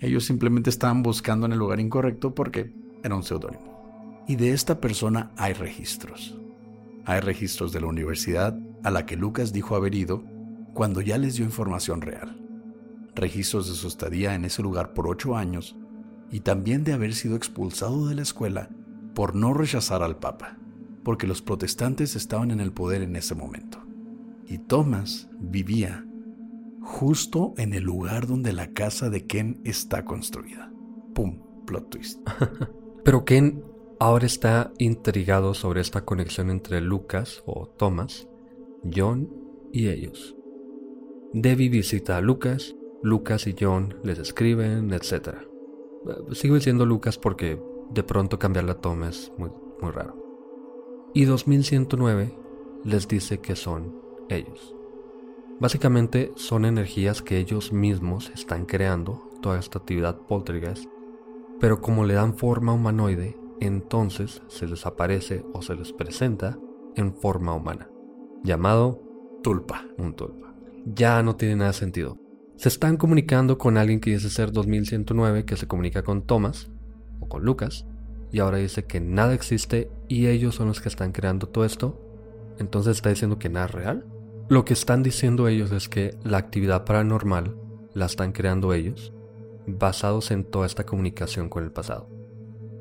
[0.00, 3.69] Ellos simplemente estaban buscando en el lugar incorrecto porque era un seudónimo.
[4.26, 6.38] Y de esta persona hay registros.
[7.04, 10.24] Hay registros de la universidad a la que Lucas dijo haber ido
[10.74, 12.36] cuando ya les dio información real.
[13.14, 15.76] Registros de su estadía en ese lugar por ocho años
[16.30, 18.70] y también de haber sido expulsado de la escuela
[19.14, 20.56] por no rechazar al Papa
[21.02, 23.82] porque los protestantes estaban en el poder en ese momento.
[24.46, 26.06] Y Thomas vivía
[26.82, 30.72] justo en el lugar donde la casa de Ken está construida.
[31.14, 31.40] ¡Pum!
[31.66, 32.20] Plot twist.
[33.04, 33.62] Pero Ken
[34.00, 38.26] ahora está intrigado sobre esta conexión entre Lucas o Thomas,
[38.82, 39.28] John
[39.72, 40.34] y ellos.
[41.34, 45.36] Debbie visita a Lucas, Lucas y John les escriben, etc.
[46.32, 50.16] Sigo diciendo Lucas porque de pronto cambiar a Tom es muy, muy raro.
[51.12, 52.34] Y 2109
[52.84, 53.94] les dice que son
[54.30, 54.74] ellos.
[55.60, 60.88] Básicamente son energías que ellos mismos están creando, toda esta actividad poltergeist,
[61.60, 66.58] pero como le dan forma humanoide, entonces se les aparece o se les presenta
[66.96, 67.88] en forma humana,
[68.42, 69.02] llamado
[69.42, 70.54] tulpa, un tulpa.
[70.84, 72.18] Ya no tiene nada de sentido.
[72.56, 76.70] Se están comunicando con alguien que dice ser 2109, que se comunica con Thomas
[77.20, 77.86] o con Lucas,
[78.32, 82.00] y ahora dice que nada existe y ellos son los que están creando todo esto,
[82.58, 84.06] entonces está diciendo que nada es real.
[84.48, 87.56] Lo que están diciendo ellos es que la actividad paranormal
[87.94, 89.12] la están creando ellos,
[89.66, 92.19] basados en toda esta comunicación con el pasado.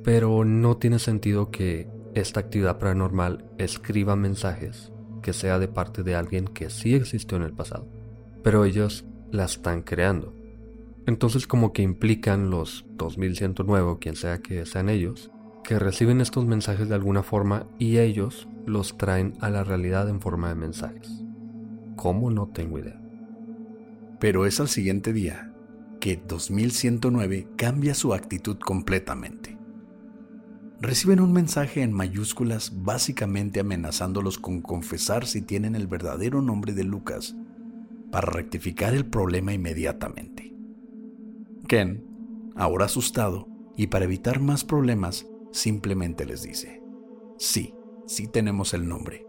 [0.10, 4.91] Pero no tiene sentido que esta actividad paranormal escriba mensajes
[5.22, 7.88] que sea de parte de alguien que sí existió en el pasado,
[8.41, 10.34] pero ellos la están creando.
[11.06, 15.30] Entonces como que implican los 2109, quien sea que sean ellos,
[15.63, 20.22] que reciben estos mensajes de alguna forma y ellos los traen a la realidad en
[20.22, 21.24] forma de mensajes.
[21.95, 22.32] ¿Cómo?
[22.32, 23.00] No tengo idea.
[24.19, 25.54] Pero es al siguiente día
[26.00, 29.59] que 2109 cambia su actitud completamente.
[30.82, 36.86] Reciben un mensaje en mayúsculas básicamente amenazándolos con confesar si tienen el verdadero nombre de
[36.86, 37.36] Lucas
[38.12, 40.56] para rectificar el problema inmediatamente.
[41.68, 42.06] Ken,
[42.56, 46.82] ahora asustado, y para evitar más problemas, simplemente les dice,
[47.38, 47.74] sí,
[48.08, 49.28] sí tenemos el nombre.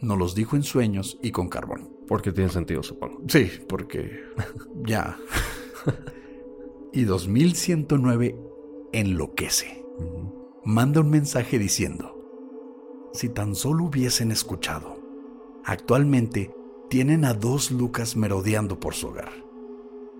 [0.00, 1.90] Nos los dijo en sueños y con carbón.
[2.08, 3.22] Porque tiene sentido, supongo.
[3.28, 4.24] Sí, porque
[4.84, 5.16] ya.
[6.92, 8.36] y 2109
[8.92, 9.84] enloquece.
[10.64, 12.20] Manda un mensaje diciendo,
[13.14, 15.00] si tan solo hubiesen escuchado,
[15.64, 16.54] actualmente
[16.90, 19.32] tienen a dos Lucas merodeando por su hogar.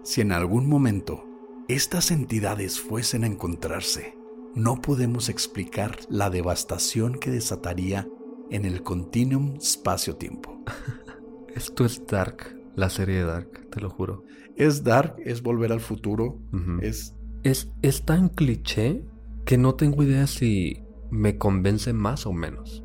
[0.03, 1.25] Si en algún momento
[1.69, 4.17] estas entidades fuesen a encontrarse,
[4.55, 8.09] no podemos explicar la devastación que desataría
[8.51, 10.65] en el continuum espacio-tiempo.
[11.55, 14.25] Esto es Dark, la serie de Dark, te lo juro.
[14.57, 16.41] Es Dark, es volver al futuro,
[16.81, 17.15] es...
[17.43, 17.71] es...
[17.83, 19.05] Es tan cliché
[19.51, 22.85] que no tengo idea si me convence más o menos.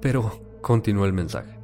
[0.00, 1.60] Pero continúa el mensaje.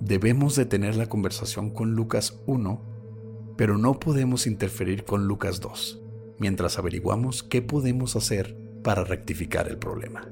[0.00, 6.00] Debemos de tener la conversación con Lucas 1, pero no podemos interferir con Lucas 2
[6.38, 10.30] mientras averiguamos qué podemos hacer para rectificar el problema.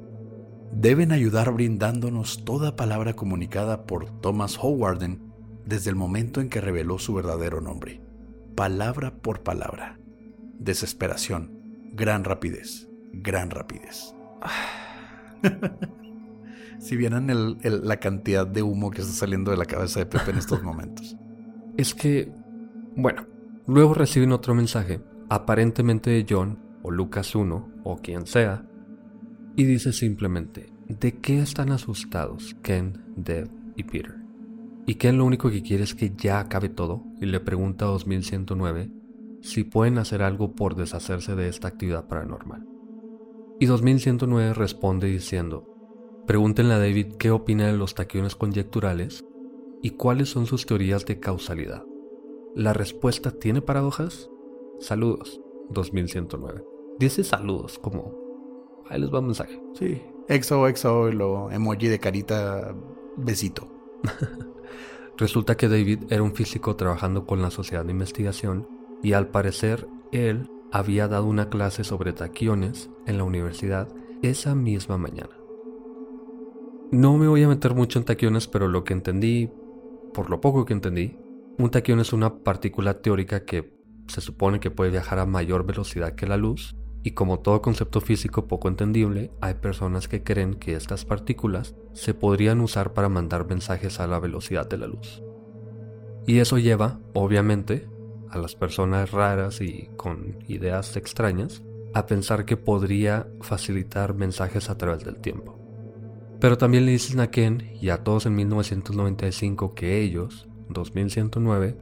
[0.70, 5.32] deben ayudar brindándonos toda palabra comunicada por Thomas Howarden
[5.66, 8.00] desde el momento en que reveló su verdadero nombre,
[8.54, 9.98] palabra por palabra.
[10.60, 11.57] Desesperación,
[11.92, 14.14] gran rapidez, gran rapidez.
[16.78, 20.38] si vieran la cantidad de humo que está saliendo de la cabeza de Pepe en
[20.38, 21.16] estos momentos.
[21.76, 22.32] Es que,
[22.96, 23.24] bueno,
[23.68, 28.66] luego reciben otro mensaje, aparentemente de John o Lucas 1 o quien sea,
[29.54, 34.16] y dice simplemente, ¿de qué están asustados Ken, Deb y Peter?
[34.86, 37.88] Y Ken lo único que quiere es que ya acabe todo y le pregunta a
[37.88, 38.90] 2109
[39.40, 42.66] si pueden hacer algo por deshacerse de esta actividad paranormal.
[43.60, 45.66] Y 2109 responde diciendo,
[46.26, 49.24] pregúntenle a David qué opina de los taquiones conjecturales
[49.82, 51.84] y cuáles son sus teorías de causalidad.
[52.54, 54.30] ¿La respuesta tiene paradojas?
[54.80, 56.64] Saludos, 2109.
[56.98, 58.14] Dice saludos, como...
[58.88, 59.60] Ahí les va un mensaje.
[59.74, 62.74] Sí, exo, exo, lo emoji de carita,
[63.16, 63.68] besito.
[65.18, 69.88] Resulta que David era un físico trabajando con la sociedad de investigación y al parecer
[70.12, 73.88] él había dado una clase sobre taquiones en la universidad
[74.22, 75.36] esa misma mañana.
[76.90, 79.50] No me voy a meter mucho en taquiones, pero lo que entendí,
[80.14, 81.18] por lo poco que entendí,
[81.58, 86.14] un taquión es una partícula teórica que se supone que puede viajar a mayor velocidad
[86.14, 90.74] que la luz, y como todo concepto físico poco entendible, hay personas que creen que
[90.74, 95.22] estas partículas se podrían usar para mandar mensajes a la velocidad de la luz.
[96.26, 97.88] Y eso lleva, obviamente,
[98.30, 101.62] a las personas raras y con ideas extrañas
[101.94, 105.58] a pensar que podría facilitar mensajes a través del tiempo.
[106.40, 111.76] Pero también le dicen a Ken y a todos en 1995 que ellos, 2109,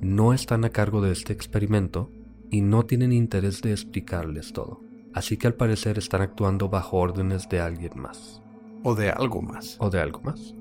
[0.00, 2.10] no están a cargo de este experimento
[2.50, 4.82] y no tienen interés de explicarles todo.
[5.14, 8.42] Así que al parecer están actuando bajo órdenes de alguien más.
[8.82, 9.76] O de algo más.
[9.80, 10.54] O de algo más.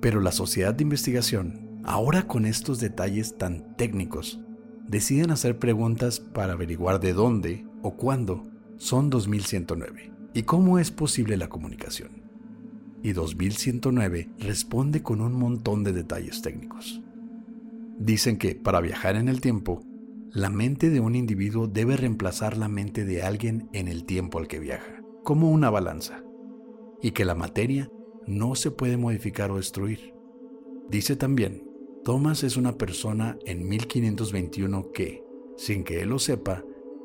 [0.00, 4.40] Pero la sociedad de investigación, ahora con estos detalles tan técnicos,
[4.88, 11.36] deciden hacer preguntas para averiguar de dónde o cuándo son 2109 y cómo es posible
[11.36, 12.22] la comunicación.
[13.02, 17.02] Y 2109 responde con un montón de detalles técnicos.
[17.98, 19.82] Dicen que para viajar en el tiempo
[20.32, 24.48] la mente de un individuo debe reemplazar la mente de alguien en el tiempo al
[24.48, 26.22] que viaja, como una balanza,
[27.02, 27.90] y que la materia
[28.26, 30.14] no se puede modificar o destruir.
[30.88, 31.64] Dice también,
[32.04, 35.24] Thomas es una persona en 1521 que,
[35.56, 36.64] sin que él lo sepa,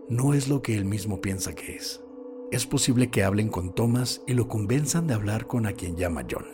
[0.10, 2.04] no es lo que él mismo piensa que es.
[2.52, 6.26] Es posible que hablen con Thomas y lo convenzan de hablar con a quien llama
[6.30, 6.46] John.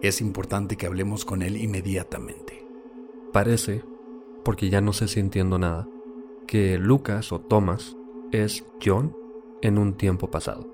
[0.00, 2.64] Es importante que hablemos con él inmediatamente.
[3.32, 3.82] Parece
[4.46, 5.88] porque ya no sé si entiendo nada,
[6.46, 7.96] que Lucas o Thomas
[8.30, 9.16] es John
[9.60, 10.72] en un tiempo pasado.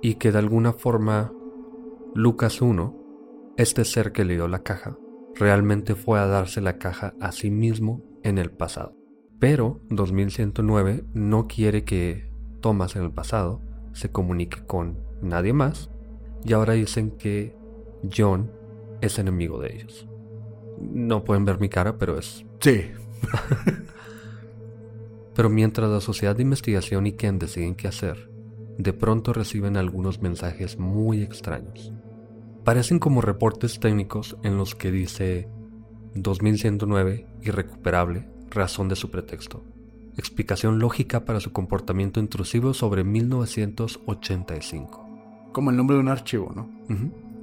[0.00, 1.30] Y que de alguna forma
[2.14, 4.96] Lucas 1, este ser que le dio la caja,
[5.38, 8.96] realmente fue a darse la caja a sí mismo en el pasado.
[9.38, 13.60] Pero 2109 no quiere que Thomas en el pasado
[13.92, 15.90] se comunique con nadie más
[16.44, 17.54] y ahora dicen que
[18.14, 18.50] John
[19.00, 20.08] es enemigo de ellos.
[20.80, 22.44] No pueden ver mi cara, pero es...
[22.60, 22.90] Sí.
[25.34, 28.30] pero mientras la sociedad de investigación y Ken deciden qué hacer,
[28.78, 31.92] de pronto reciben algunos mensajes muy extraños.
[32.66, 35.48] Parecen como reportes técnicos en los que dice
[36.16, 39.62] 2109 irrecuperable, razón de su pretexto.
[40.16, 45.50] Explicación lógica para su comportamiento intrusivo sobre 1985.
[45.52, 46.68] Como el nombre de un archivo, ¿no?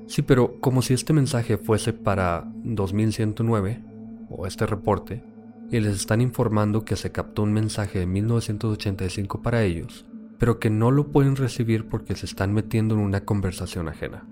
[0.07, 3.81] Sí, pero como si este mensaje fuese para 2109,
[4.29, 5.23] o este reporte,
[5.71, 10.05] y les están informando que se captó un mensaje de 1985 para ellos,
[10.37, 14.27] pero que no lo pueden recibir porque se están metiendo en una conversación ajena.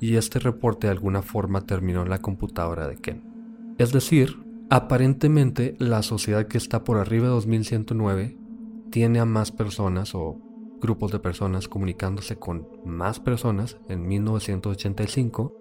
[0.00, 3.22] Y este reporte de alguna forma terminó en la computadora de Ken.
[3.78, 4.36] Es decir,
[4.70, 8.36] aparentemente la sociedad que está por arriba de 2109
[8.90, 10.36] tiene a más personas o
[10.80, 15.54] grupos de personas comunicándose con más personas en 1985,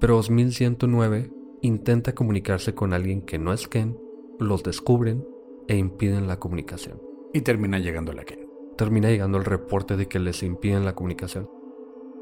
[0.00, 1.30] pero 2109
[1.62, 3.96] intenta comunicarse con alguien que no es Ken,
[4.38, 5.24] los descubren
[5.68, 7.00] e impiden la comunicación.
[7.32, 8.48] Y termina llegando la Ken.
[8.76, 11.48] Termina llegando el reporte de que les impiden la comunicación.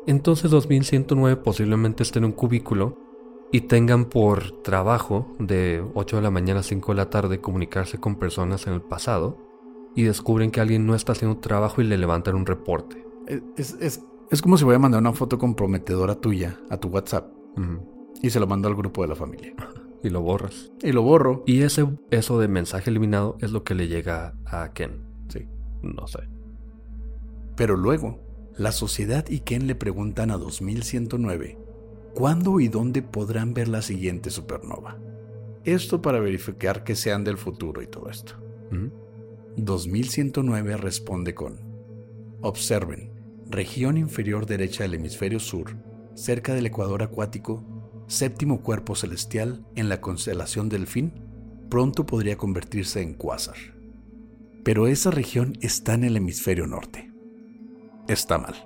[0.07, 2.99] Entonces 2109 posiblemente esté en un cubículo
[3.53, 7.99] y tengan por trabajo de 8 de la mañana a 5 de la tarde comunicarse
[7.99, 9.39] con personas en el pasado
[9.95, 13.05] y descubren que alguien no está haciendo trabajo y le levantan un reporte.
[13.57, 17.33] Es, como si voy a mandar una foto comprometedora tuya a tu WhatsApp
[18.23, 19.55] y se lo mando al grupo de la familia.
[20.03, 20.71] y lo borras.
[20.83, 21.43] Y lo borro.
[21.47, 25.03] Y ese, eso de mensaje eliminado es lo que le llega a Ken.
[25.29, 25.47] Sí.
[25.83, 26.21] No sé.
[27.57, 28.21] Pero luego,
[28.61, 31.57] la sociedad y Ken le preguntan a 2109
[32.13, 34.99] cuándo y dónde podrán ver la siguiente supernova.
[35.65, 38.35] Esto para verificar que sean del futuro y todo esto.
[39.57, 41.59] 2109 responde con,
[42.43, 43.11] observen,
[43.49, 45.79] región inferior derecha del hemisferio sur,
[46.13, 47.65] cerca del ecuador acuático,
[48.09, 51.15] séptimo cuerpo celestial en la constelación del fin,
[51.71, 53.57] pronto podría convertirse en cuásar.
[54.65, 57.10] Pero esa región está en el hemisferio norte.
[58.11, 58.57] Está mal.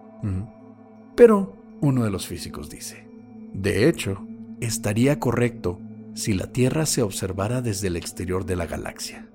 [1.15, 3.07] Pero uno de los físicos dice,
[3.53, 4.27] de hecho,
[4.61, 5.79] estaría correcto
[6.15, 9.29] si la Tierra se observara desde el exterior de la galaxia.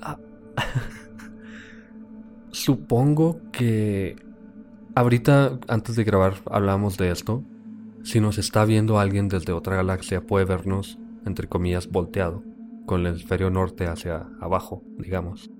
[0.00, 0.18] Ah.
[2.52, 4.16] Supongo que
[4.94, 7.44] ahorita, antes de grabar, hablamos de esto.
[8.02, 12.42] Si nos está viendo alguien desde otra galaxia, puede vernos, entre comillas, volteado,
[12.86, 15.50] con el hemisferio norte hacia abajo, digamos.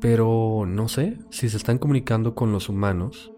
[0.00, 3.32] Pero no sé, si se están comunicando con los humanos,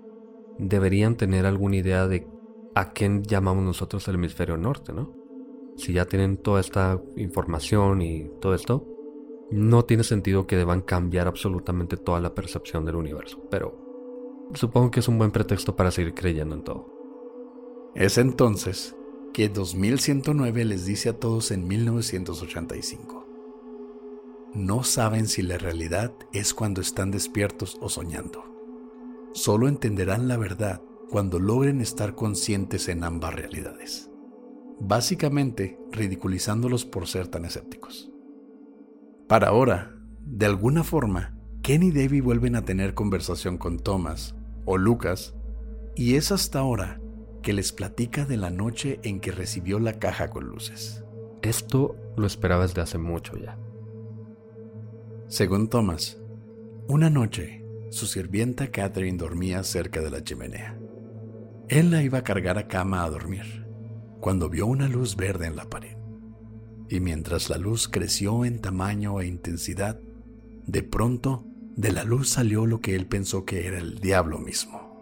[0.59, 2.29] deberían tener alguna idea de
[2.75, 5.13] a quién llamamos nosotros el hemisferio norte, ¿no?
[5.77, 8.87] Si ya tienen toda esta información y todo esto,
[9.51, 15.01] no tiene sentido que deban cambiar absolutamente toda la percepción del universo, pero supongo que
[15.01, 16.87] es un buen pretexto para seguir creyendo en todo.
[17.95, 18.97] Es entonces
[19.33, 23.22] que 2109 les dice a todos en 1985.
[24.55, 28.45] No saben si la realidad es cuando están despiertos o soñando.
[29.33, 34.11] Solo entenderán la verdad cuando logren estar conscientes en ambas realidades.
[34.79, 38.11] Básicamente ridiculizándolos por ser tan escépticos.
[39.27, 44.35] Para ahora, de alguna forma, Ken y Debbie vuelven a tener conversación con Thomas
[44.67, 45.35] o Lucas
[45.97, 47.01] y es hasta ahora
[47.43, 51.05] que les platica de la noche en que recibió la caja con luces.
[51.41, 53.59] Esto lo esperaba desde hace mucho ya.
[55.33, 56.18] Según Thomas,
[56.89, 60.78] una noche su sirvienta Catherine dormía cerca de la chimenea.
[61.68, 63.66] Él la iba a cargar a cama a dormir,
[64.20, 65.97] cuando vio una luz verde en la pared.
[66.91, 69.99] Y mientras la luz creció en tamaño e intensidad,
[70.66, 74.93] de pronto de la luz salió lo que él pensó que era el diablo mismo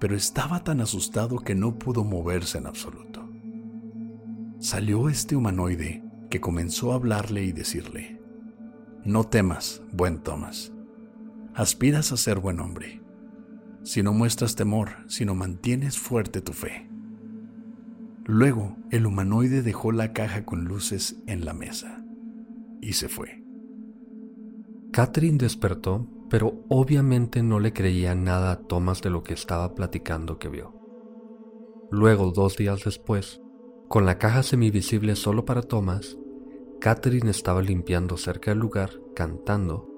[0.00, 3.24] pero estaba tan asustado que no pudo moverse en absoluto.
[4.58, 8.21] Salió este humanoide que comenzó a hablarle y decirle,
[9.04, 10.72] No temas, buen Thomas.
[11.54, 13.00] Aspiras a ser buen hombre.
[13.82, 16.88] Si no muestras temor, sino mantienes fuerte tu fe.
[18.24, 22.04] Luego, el humanoide dejó la caja con luces en la mesa
[22.80, 23.42] y se fue.
[24.92, 30.38] Catherine despertó pero obviamente no le creía nada a Thomas de lo que estaba platicando
[30.38, 30.72] que vio.
[31.90, 33.42] Luego, dos días después,
[33.86, 36.16] con la caja semivisible solo para Thomas,
[36.82, 39.88] Catherine estaba limpiando cerca del lugar, cantando,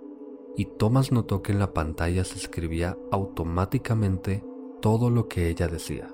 [0.55, 4.45] y Thomas notó que en la pantalla se escribía automáticamente
[4.82, 6.11] todo lo que ella decía.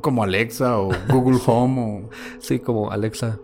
[0.00, 2.10] Como Alexa o Google Home o...
[2.40, 3.38] Sí, como Alexa.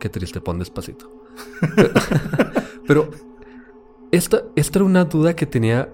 [0.00, 1.12] Qué triste, pon despacito.
[2.86, 3.10] pero
[4.10, 5.92] esta, era una duda que tenía.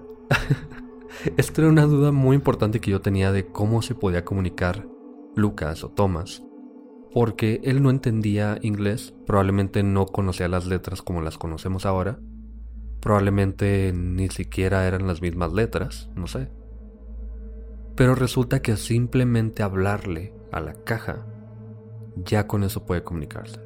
[1.35, 4.87] esta era una duda muy importante que yo tenía de cómo se podía comunicar
[5.35, 6.43] Lucas o Thomas.
[7.13, 12.19] Porque él no entendía inglés, probablemente no conocía las letras como las conocemos ahora.
[12.99, 16.49] Probablemente ni siquiera eran las mismas letras, no sé.
[17.95, 21.25] Pero resulta que simplemente hablarle a la caja,
[22.15, 23.59] ya con eso puede comunicarse.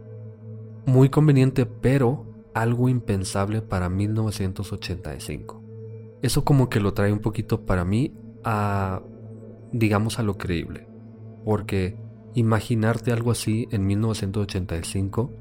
[0.86, 5.64] Muy conveniente, pero algo impensable para 1985.
[6.22, 9.02] Eso como que lo trae un poquito para mí a,
[9.72, 10.88] digamos, a lo creíble.
[11.44, 11.98] Porque
[12.36, 15.32] imaginarte algo así en 1985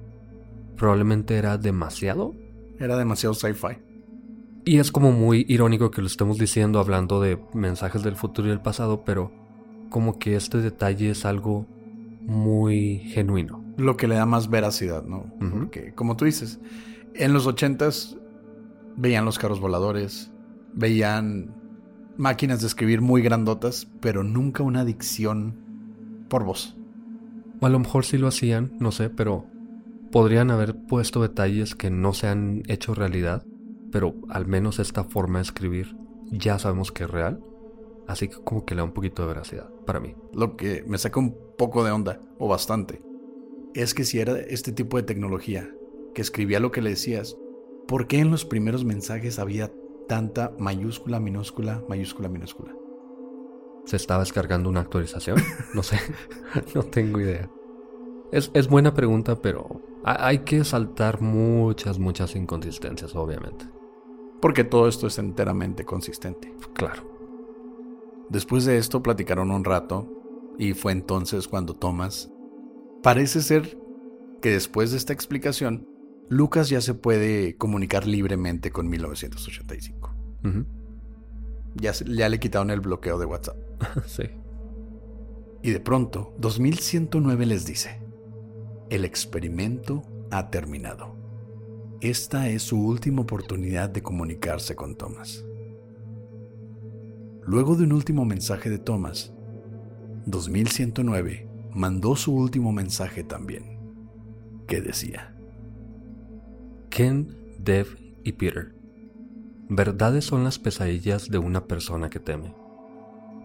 [0.76, 2.34] probablemente era demasiado.
[2.78, 3.78] Era demasiado sci-fi.
[4.64, 8.50] Y es como muy irónico que lo estemos diciendo hablando de mensajes del futuro y
[8.50, 9.32] del pasado, pero
[9.90, 11.66] como que este detalle es algo
[12.22, 13.64] muy genuino.
[13.76, 15.26] Lo que le da más veracidad, ¿no?
[15.38, 16.60] Porque, como tú dices,
[17.14, 18.16] en los ochentas
[18.96, 20.30] veían los carros voladores,
[20.74, 21.54] veían
[22.16, 25.56] máquinas de escribir muy grandotas, pero nunca una dicción
[26.28, 26.76] por voz.
[27.62, 29.46] A lo mejor sí lo hacían, no sé, pero
[30.10, 33.44] podrían haber puesto detalles que no se han hecho realidad,
[33.92, 35.96] pero al menos esta forma de escribir
[36.32, 37.40] ya sabemos que es real.
[38.08, 40.16] Así que como que le da un poquito de veracidad para mí.
[40.34, 43.00] Lo que me saca un poco de onda, o bastante,
[43.74, 45.72] es que si era este tipo de tecnología
[46.14, 47.36] que escribía lo que le decías,
[47.86, 49.70] ¿por qué en los primeros mensajes había
[50.08, 52.74] tanta mayúscula, minúscula, mayúscula, minúscula?
[53.84, 55.38] ¿Se estaba descargando una actualización?
[55.74, 55.98] No sé,
[56.74, 57.50] no tengo idea.
[58.30, 63.66] Es, es, buena pregunta, pero hay que saltar muchas, muchas inconsistencias, obviamente.
[64.40, 66.54] Porque todo esto es enteramente consistente.
[66.72, 67.04] Claro.
[68.28, 70.08] Después de esto platicaron un rato
[70.58, 72.30] y fue entonces cuando Thomas...
[73.02, 73.76] Parece ser
[74.40, 75.88] que después de esta explicación,
[76.28, 80.14] Lucas ya se puede comunicar libremente con 1985.
[81.74, 83.56] ya, ya le quitaron el bloqueo de WhatsApp.
[84.06, 84.24] sí.
[85.62, 88.02] Y de pronto, 2109 les dice,
[88.90, 91.16] el experimento ha terminado.
[92.00, 95.44] Esta es su última oportunidad de comunicarse con Thomas.
[97.44, 99.32] Luego de un último mensaje de Thomas,
[100.26, 103.78] 2109 mandó su último mensaje también,
[104.66, 105.36] que decía,
[106.90, 107.86] Ken, Dev
[108.24, 108.74] y Peter,
[109.68, 112.61] verdades son las pesadillas de una persona que teme.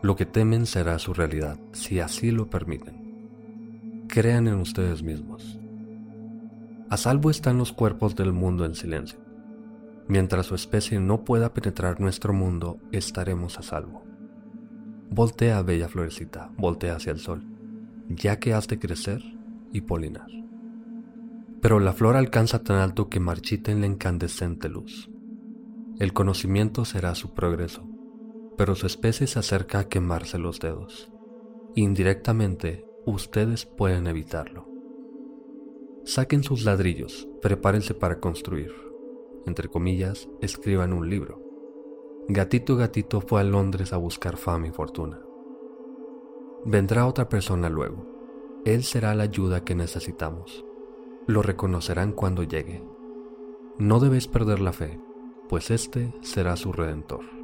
[0.01, 4.05] Lo que temen será su realidad, si así lo permiten.
[4.07, 5.59] Crean en ustedes mismos.
[6.89, 9.19] A salvo están los cuerpos del mundo en silencio.
[10.07, 14.03] Mientras su especie no pueda penetrar nuestro mundo, estaremos a salvo.
[15.09, 17.43] Voltea, bella florecita, voltea hacia el sol,
[18.07, 19.21] ya que has de crecer
[19.73, 20.27] y polinar.
[21.59, 25.09] Pero la flor alcanza tan alto que marchita en la incandescente luz.
[25.99, 27.85] El conocimiento será su progreso,
[28.57, 31.11] pero su especie se acerca a quemarse los dedos.
[31.75, 34.67] Indirectamente, ustedes pueden evitarlo.
[36.03, 38.73] Saquen sus ladrillos, prepárense para construir.
[39.45, 41.41] Entre comillas, escriban un libro.
[42.27, 45.21] Gatito Gatito fue a Londres a buscar fama y fortuna.
[46.65, 48.61] Vendrá otra persona luego.
[48.65, 50.65] Él será la ayuda que necesitamos.
[51.27, 52.83] Lo reconocerán cuando llegue.
[53.77, 54.99] No debéis perder la fe,
[55.47, 57.36] pues este será su redentor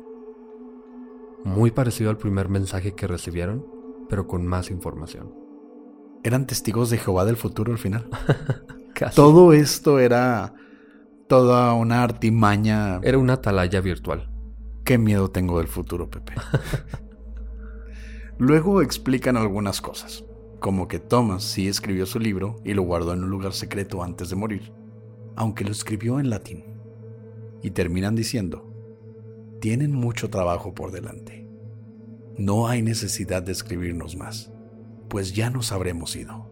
[1.43, 3.65] muy parecido al primer mensaje que recibieron,
[4.09, 5.33] pero con más información.
[6.23, 8.07] ¿Eran testigos de Jehová del futuro al final?
[9.15, 10.53] Todo esto era
[11.27, 12.99] toda una artimaña.
[13.01, 14.29] Era una atalaya virtual.
[14.85, 16.33] Qué miedo tengo del futuro, Pepe.
[18.37, 20.25] Luego explican algunas cosas,
[20.59, 24.29] como que Thomas sí escribió su libro y lo guardó en un lugar secreto antes
[24.29, 24.73] de morir,
[25.35, 26.63] aunque lo escribió en latín.
[27.61, 28.72] Y terminan diciendo,
[29.63, 31.47] tienen mucho trabajo por delante.
[32.37, 34.51] No hay necesidad de escribirnos más,
[35.07, 36.51] pues ya nos habremos ido.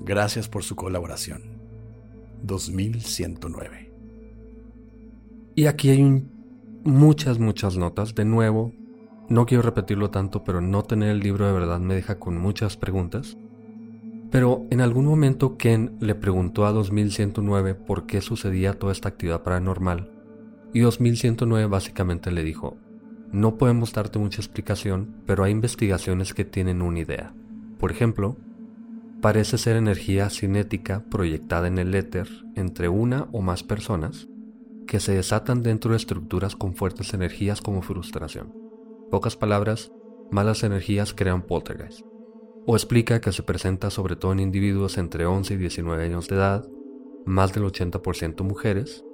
[0.00, 1.62] Gracias por su colaboración.
[2.42, 3.90] 2109.
[5.54, 6.22] Y aquí hay
[6.84, 8.14] muchas, muchas notas.
[8.14, 8.74] De nuevo,
[9.30, 12.76] no quiero repetirlo tanto, pero no tener el libro de verdad me deja con muchas
[12.76, 13.38] preguntas.
[14.30, 19.42] Pero en algún momento Ken le preguntó a 2109 por qué sucedía toda esta actividad
[19.42, 20.19] paranormal
[20.72, 22.76] y 2109 básicamente le dijo,
[23.32, 27.32] no podemos darte mucha explicación, pero hay investigaciones que tienen una idea.
[27.78, 28.36] Por ejemplo,
[29.20, 34.28] parece ser energía cinética proyectada en el éter entre una o más personas
[34.86, 38.52] que se desatan dentro de estructuras con fuertes energías como frustración.
[39.10, 39.92] Pocas palabras,
[40.32, 42.00] malas energías crean poltergeist.
[42.66, 46.36] O explica que se presenta sobre todo en individuos entre 11 y 19 años de
[46.36, 46.68] edad,
[47.24, 49.04] más del 80% mujeres,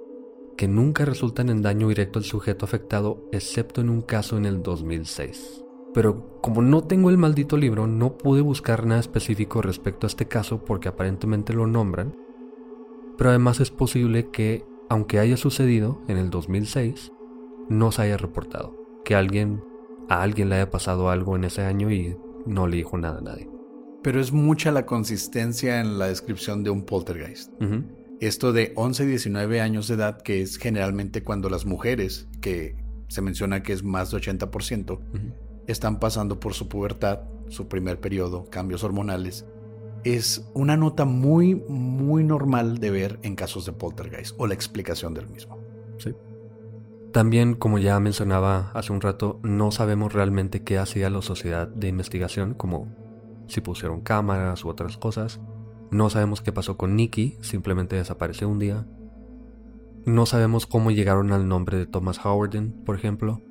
[0.57, 4.63] que nunca resultan en daño directo al sujeto afectado, excepto en un caso en el
[4.63, 5.63] 2006.
[5.93, 10.27] Pero como no tengo el maldito libro, no pude buscar nada específico respecto a este
[10.27, 12.15] caso porque aparentemente lo nombran.
[13.17, 17.13] Pero además es posible que, aunque haya sucedido en el 2006,
[17.69, 18.75] no se haya reportado.
[19.05, 19.63] Que alguien,
[20.09, 23.21] a alguien le haya pasado algo en ese año y no le dijo nada a
[23.21, 23.49] nadie.
[24.03, 27.51] Pero es mucha la consistencia en la descripción de un poltergeist.
[28.19, 32.75] Esto de 11 y 19 años de edad, que es generalmente cuando las mujeres, que
[33.07, 34.99] se menciona que es más de 80%,
[35.67, 39.45] están pasando por su pubertad, su primer periodo, cambios hormonales,
[40.03, 45.13] es una nota muy, muy normal de ver en casos de poltergeist o la explicación
[45.13, 45.57] del mismo.
[45.97, 46.13] Sí.
[47.11, 51.87] También, como ya mencionaba hace un rato, no sabemos realmente qué hacía la sociedad de
[51.87, 52.87] investigación, como
[53.47, 55.39] si pusieron cámaras u otras cosas.
[55.91, 58.85] No sabemos qué pasó con Nicky, simplemente desapareció un día.
[60.05, 63.41] No sabemos cómo llegaron al nombre de Thomas Howarden, por ejemplo.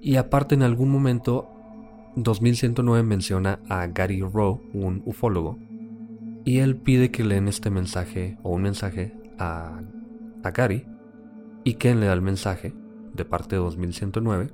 [0.00, 1.50] Y aparte en algún momento,
[2.16, 5.58] 2109 menciona a Gary Rowe, un ufólogo,
[6.44, 9.80] y él pide que leen este mensaje o un mensaje a,
[10.42, 10.86] a Gary,
[11.64, 12.74] y Ken le da el mensaje
[13.12, 14.50] de parte de 2109,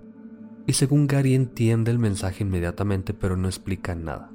[0.66, 4.32] y según Gary entiende el mensaje inmediatamente pero no explica nada.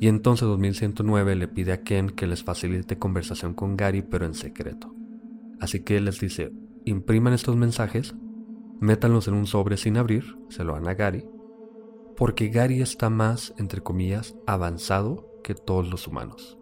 [0.00, 4.34] Y entonces 2109 le pide a Ken que les facilite conversación con Gary pero en
[4.34, 4.94] secreto.
[5.60, 6.52] Así que les dice,
[6.84, 8.14] impriman estos mensajes,
[8.80, 11.26] métanlos en un sobre sin abrir, se lo dan a Gary,
[12.16, 16.58] porque Gary está más, entre comillas, avanzado que todos los humanos.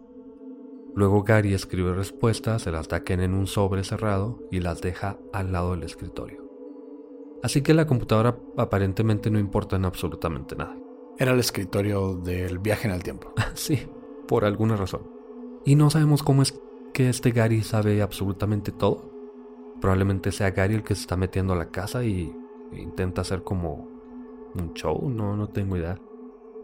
[0.95, 4.81] Luego Gary escribe respuestas, se las da a Ken en un sobre cerrado y las
[4.81, 6.47] deja al lado del escritorio.
[7.43, 10.75] Así que la computadora aparentemente no importa en absolutamente nada.
[11.19, 13.33] Era el escritorio del viaje en el tiempo.
[13.55, 13.79] sí,
[14.27, 15.01] por alguna razón.
[15.65, 16.59] Y no sabemos cómo es
[16.93, 19.11] que este Gary sabe absolutamente todo.
[19.81, 22.35] Probablemente sea Gary el que se está metiendo a la casa y
[22.71, 23.87] intenta hacer como
[24.55, 25.99] un show, no, no tengo idea.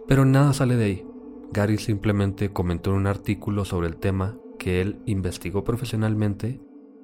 [0.08, 1.08] Pero nada sale de ahí.
[1.52, 6.60] Gary simplemente comentó en un artículo sobre el tema que él investigó profesionalmente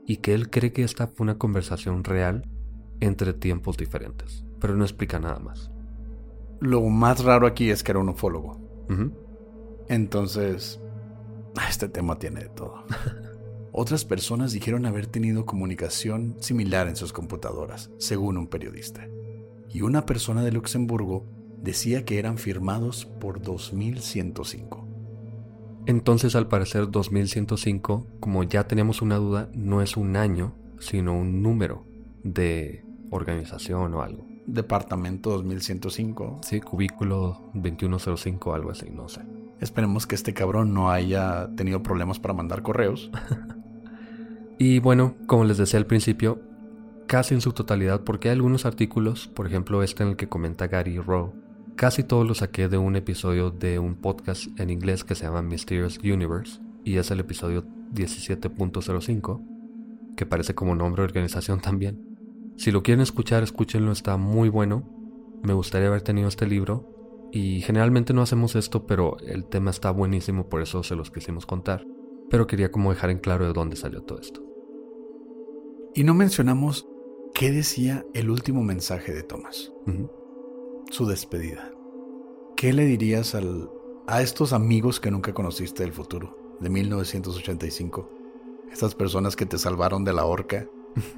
[0.08, 2.48] y que él cree que esta fue una conversación real
[3.00, 5.72] entre tiempos diferentes, pero no explica nada más.
[6.60, 8.60] Lo más raro aquí es que era un ufólogo.
[9.88, 10.80] Entonces,
[11.70, 12.84] este tema tiene de todo.
[13.72, 19.08] Otras personas dijeron haber tenido comunicación similar en sus computadoras, según un periodista.
[19.70, 21.26] Y una persona de Luxemburgo
[21.62, 24.88] decía que eran firmados por 2105.
[25.86, 31.42] Entonces, al parecer, 2105, como ya teníamos una duda, no es un año, sino un
[31.42, 31.86] número
[32.24, 34.29] de organización o algo.
[34.54, 36.42] Departamento 2105.
[36.44, 39.22] Sí, cubículo 2105, algo así, no sé.
[39.60, 43.12] Esperemos que este cabrón no haya tenido problemas para mandar correos.
[44.58, 46.42] y bueno, como les decía al principio,
[47.08, 50.68] casi en su totalidad, porque hay algunos artículos, por ejemplo este en el que comenta
[50.68, 51.34] Gary Rowe,
[51.76, 55.42] casi todos los saqué de un episodio de un podcast en inglés que se llama
[55.42, 62.09] Mysterious Universe, y es el episodio 17.05, que parece como nombre de organización también.
[62.60, 64.84] Si lo quieren escuchar, escúchenlo, está muy bueno.
[65.44, 67.30] Me gustaría haber tenido este libro.
[67.32, 71.46] Y generalmente no hacemos esto, pero el tema está buenísimo, por eso se los quisimos
[71.46, 71.86] contar.
[72.30, 74.44] Pero quería como dejar en claro de dónde salió todo esto.
[75.96, 76.86] Y no mencionamos
[77.34, 79.72] qué decía el último mensaje de Thomas.
[80.92, 81.72] Su despedida.
[82.58, 83.70] ¿Qué le dirías al,
[84.06, 88.10] a estos amigos que nunca conociste del futuro, de 1985?
[88.70, 90.68] Estas personas que te salvaron de la horca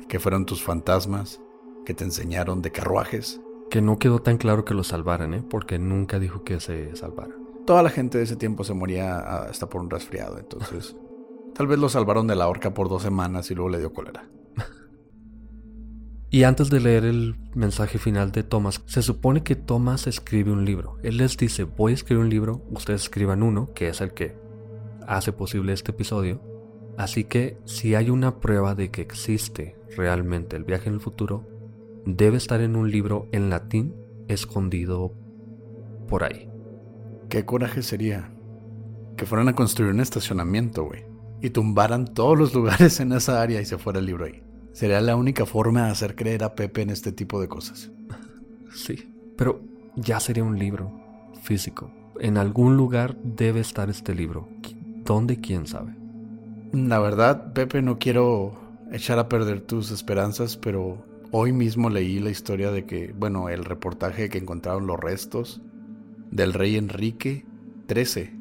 [0.08, 1.42] que fueron tus fantasmas,
[1.86, 3.42] que te enseñaron de carruajes.
[3.70, 5.44] Que no quedó tan claro que lo salvaran, ¿eh?
[5.48, 7.36] porque nunca dijo que se salvara.
[7.66, 10.96] Toda la gente de ese tiempo se moría hasta por un resfriado, entonces
[11.56, 14.28] tal vez lo salvaron de la horca por dos semanas y luego le dio cólera.
[16.34, 20.64] Y antes de leer el mensaje final de Thomas, se supone que Thomas escribe un
[20.64, 20.96] libro.
[21.04, 24.38] Él les dice, voy a escribir un libro, ustedes escriban uno, que es el que
[25.06, 26.42] hace posible este episodio,
[26.98, 31.48] Así que si hay una prueba de que existe realmente el viaje en el futuro,
[32.06, 33.96] debe estar en un libro en latín
[34.28, 35.14] escondido
[36.08, 36.50] por ahí.
[37.30, 38.32] Qué coraje sería
[39.16, 41.06] que fueran a construir un estacionamiento, güey,
[41.42, 44.44] y tumbaran todos los lugares en esa área y se fuera el libro ahí.
[44.74, 47.92] Sería la única forma de hacer creer a Pepe en este tipo de cosas.
[48.74, 49.62] Sí, pero
[49.98, 50.94] ya sería un libro
[51.44, 51.92] físico.
[52.22, 54.48] En algún lugar debe estar este libro.
[55.04, 55.42] ¿Dónde?
[55.42, 55.94] ¿Quién sabe?
[56.74, 58.54] La verdad, Pepe, no quiero
[58.92, 63.66] echar a perder tus esperanzas, pero hoy mismo leí la historia de que, bueno, el
[63.66, 65.62] reportaje que encontraron los restos
[66.32, 67.46] del rey Enrique
[67.94, 68.32] XIII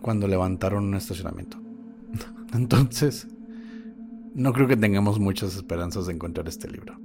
[0.00, 1.58] cuando levantaron un estacionamiento.
[2.54, 3.28] Entonces,
[4.34, 6.98] no creo que tengamos muchas esperanzas de encontrar este libro.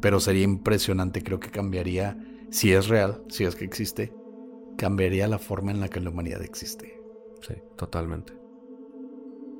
[0.00, 2.16] Pero sería impresionante, creo que cambiaría,
[2.48, 4.14] si es real, si es que existe,
[4.78, 6.98] cambiaría la forma en la que la humanidad existe.
[7.46, 8.45] Sí, totalmente.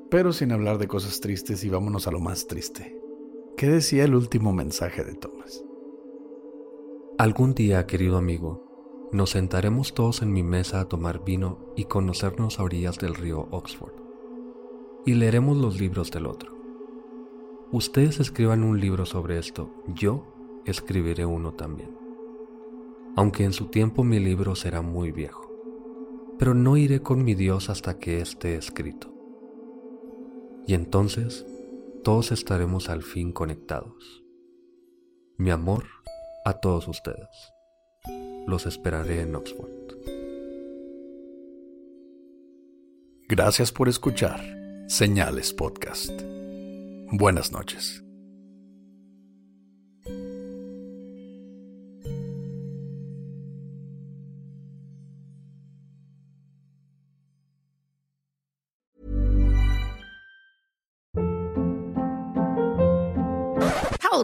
[0.09, 2.97] Pero sin hablar de cosas tristes y vámonos a lo más triste.
[3.57, 5.65] ¿Qué decía el último mensaje de Thomas?
[7.17, 12.57] Algún día, querido amigo, nos sentaremos todos en mi mesa a tomar vino y conocernos
[12.57, 13.95] a orillas del río Oxford.
[15.05, 16.55] Y leeremos los libros del otro.
[17.73, 21.97] Ustedes escriban un libro sobre esto, yo escribiré uno también.
[23.17, 25.51] Aunque en su tiempo mi libro será muy viejo.
[26.39, 29.16] Pero no iré con mi Dios hasta que esté escrito
[30.67, 31.45] y entonces
[32.03, 34.23] todos estaremos al fin conectados.
[35.37, 35.85] Mi amor
[36.45, 37.27] a todos ustedes.
[38.45, 39.71] Los esperaré en Oxford.
[43.29, 44.39] Gracias por escuchar
[44.87, 46.21] Señales Podcast.
[47.11, 48.06] Buenas noches.